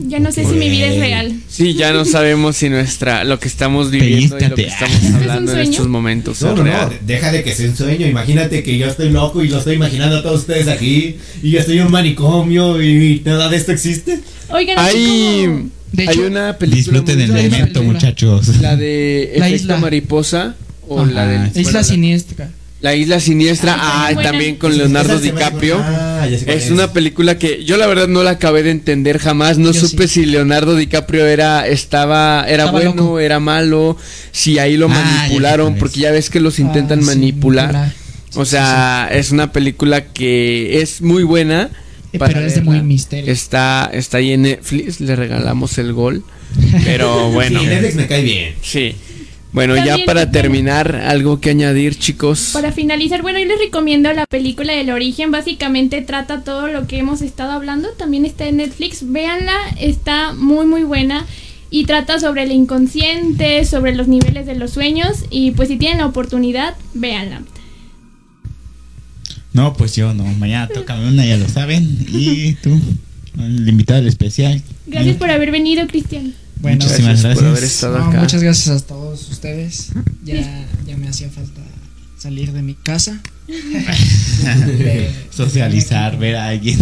[0.09, 1.41] Ya no sé si mi vida es real.
[1.49, 5.53] Sí, ya no sabemos si nuestra lo que estamos viviendo y lo que estamos hablando
[5.53, 5.71] en sueño?
[5.71, 6.89] estos momentos No, es no, no, real.
[6.91, 8.07] de- deja de que sea un sueño.
[8.07, 11.17] Imagínate que yo estoy loco y lo estoy imaginando a todos ustedes aquí.
[11.43, 14.19] Y yo estoy en un manicomio y nada de esto existe.
[14.49, 18.49] Oigan, Hay, como- De hay hecho, una película Disfruten el momento, muchachos.
[18.61, 19.77] la de La Efecto isla.
[19.79, 20.57] Mariposa
[20.89, 21.11] o Ajá.
[21.13, 22.51] la de Isla Siniestra.
[22.81, 25.77] La Isla Siniestra, Ah, ah, también con Leonardo DiCaprio.
[25.79, 28.71] Ah, ya sé cuál Es una película que yo la verdad no la acabé de
[28.71, 29.59] entender jamás.
[29.59, 30.21] No Yo supe sí.
[30.23, 33.21] si Leonardo DiCaprio era estaba era Estaba bueno, loco.
[33.21, 33.99] era malo,
[34.33, 37.73] si ahí lo Ah, manipularon, porque ya ves que los intentan Ah, manipular.
[37.73, 38.01] manipular.
[38.37, 41.69] O sea, es una película que es muy buena.
[42.13, 43.31] Eh, pero es de muy misterio.
[43.31, 46.25] Está está ahí en Netflix, le regalamos el gol.
[46.85, 48.55] Pero bueno, Sí, Netflix me cae bien.
[48.63, 48.95] sí.
[49.53, 52.51] Bueno, ya para terminar, algo que añadir, chicos.
[52.53, 55.33] Para finalizar, bueno, yo les recomiendo la película del origen.
[55.33, 57.89] Básicamente trata todo lo que hemos estado hablando.
[57.91, 59.11] También está en Netflix.
[59.11, 61.27] Véanla, está muy, muy buena.
[61.69, 65.25] Y trata sobre el inconsciente, sobre los niveles de los sueños.
[65.31, 67.43] Y pues si tienen la oportunidad, véanla.
[69.53, 70.25] No, pues yo no.
[70.25, 72.07] Mañana tócame una, ya lo saben.
[72.09, 72.79] Y tú,
[73.39, 74.63] el invitado especial.
[74.87, 76.35] Gracias por haber venido, Cristian.
[76.61, 77.49] Bueno, Muchísimas por gracias.
[77.49, 78.21] haber estado no, acá.
[78.21, 78.77] muchas gracias a
[79.11, 79.89] todos ustedes.
[80.25, 81.61] Ya, ya me hacía falta
[82.19, 83.21] salir de mi casa.
[83.49, 86.79] De- Socializar, ver a alguien.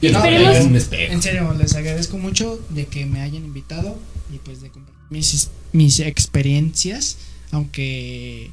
[0.00, 0.24] Yo no.
[0.24, 3.98] En serio, les agradezco mucho de que me hayan invitado
[4.32, 7.18] y pues de compartir mis, mis experiencias,
[7.50, 8.50] aunque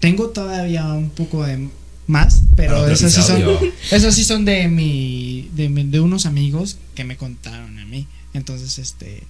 [0.00, 1.68] tengo todavía un poco de
[2.06, 3.42] más, pero Otro esas sí son,
[3.92, 8.06] esas sí son de mi, de, mi- de unos amigos que me contaron a mí.
[8.34, 9.22] Entonces, este,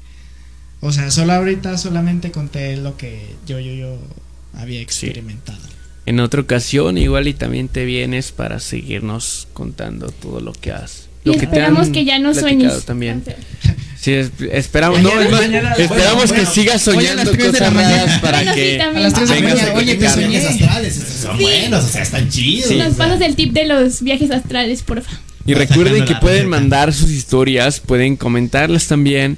[0.81, 3.99] o sea, solo ahorita solamente conté lo que yo, yo, yo
[4.55, 5.59] había experimentado.
[6.07, 11.09] En otra ocasión, igual y también te vienes para seguirnos contando todo lo que has.
[11.25, 12.85] Y Lo que te esperamos han que ya no sueñes.
[12.87, 13.23] también.
[14.01, 16.51] Sí, es- esperamos, no, Mañana- es más, mañana- esperamos bueno, que bueno.
[16.55, 18.97] sigas soñando tres de la cosas raras para Bueno, sí, que también.
[18.97, 20.11] A las tres de la mañana, oye, platicar.
[20.15, 20.29] soñé.
[20.29, 22.69] viajes astrales, son buenos, o sea, están chidos.
[22.69, 22.77] Sí.
[22.77, 22.99] Nos o sea.
[23.07, 25.11] pasas el tip de los viajes astrales, porfa.
[25.45, 29.37] Y recuerden que pueden mandar sus historias, pueden comentarlas también.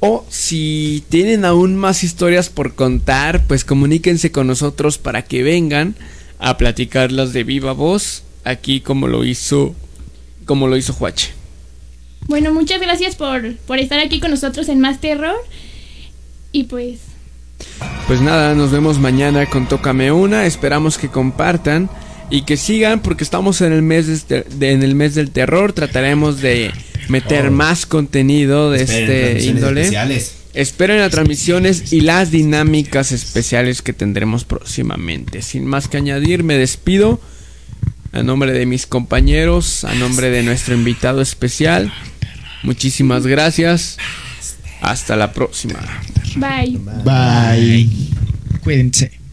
[0.00, 5.94] O si tienen aún más historias por contar, pues comuníquense con nosotros para que vengan
[6.38, 9.74] a platicarlas de viva voz, aquí como lo hizo,
[10.44, 11.32] como lo hizo Juache.
[12.28, 15.36] Bueno, muchas gracias por, por estar aquí con nosotros en Más Terror.
[16.52, 17.00] Y pues,
[18.06, 20.46] Pues nada, nos vemos mañana con Tócame Una.
[20.46, 21.88] Esperamos que compartan
[22.30, 25.30] y que sigan porque estamos en el mes de este- de- en el mes del
[25.30, 25.72] terror.
[25.72, 26.70] Trataremos de
[27.08, 27.50] meter Oh.
[27.52, 29.80] más contenido de Esperen, este índole.
[29.82, 30.32] especiales.
[30.54, 35.42] Esperen las transmisiones y las dinámicas especiales que tendremos próximamente.
[35.42, 37.20] Sin más que añadir, me despido.
[38.12, 41.92] A nombre de mis compañeros, a nombre de nuestro invitado especial.
[42.62, 43.98] Muchísimas gracias.
[44.80, 45.78] Hasta la próxima.
[46.36, 46.78] bye.
[47.04, 47.88] Bye.
[48.64, 49.25] Cuídense.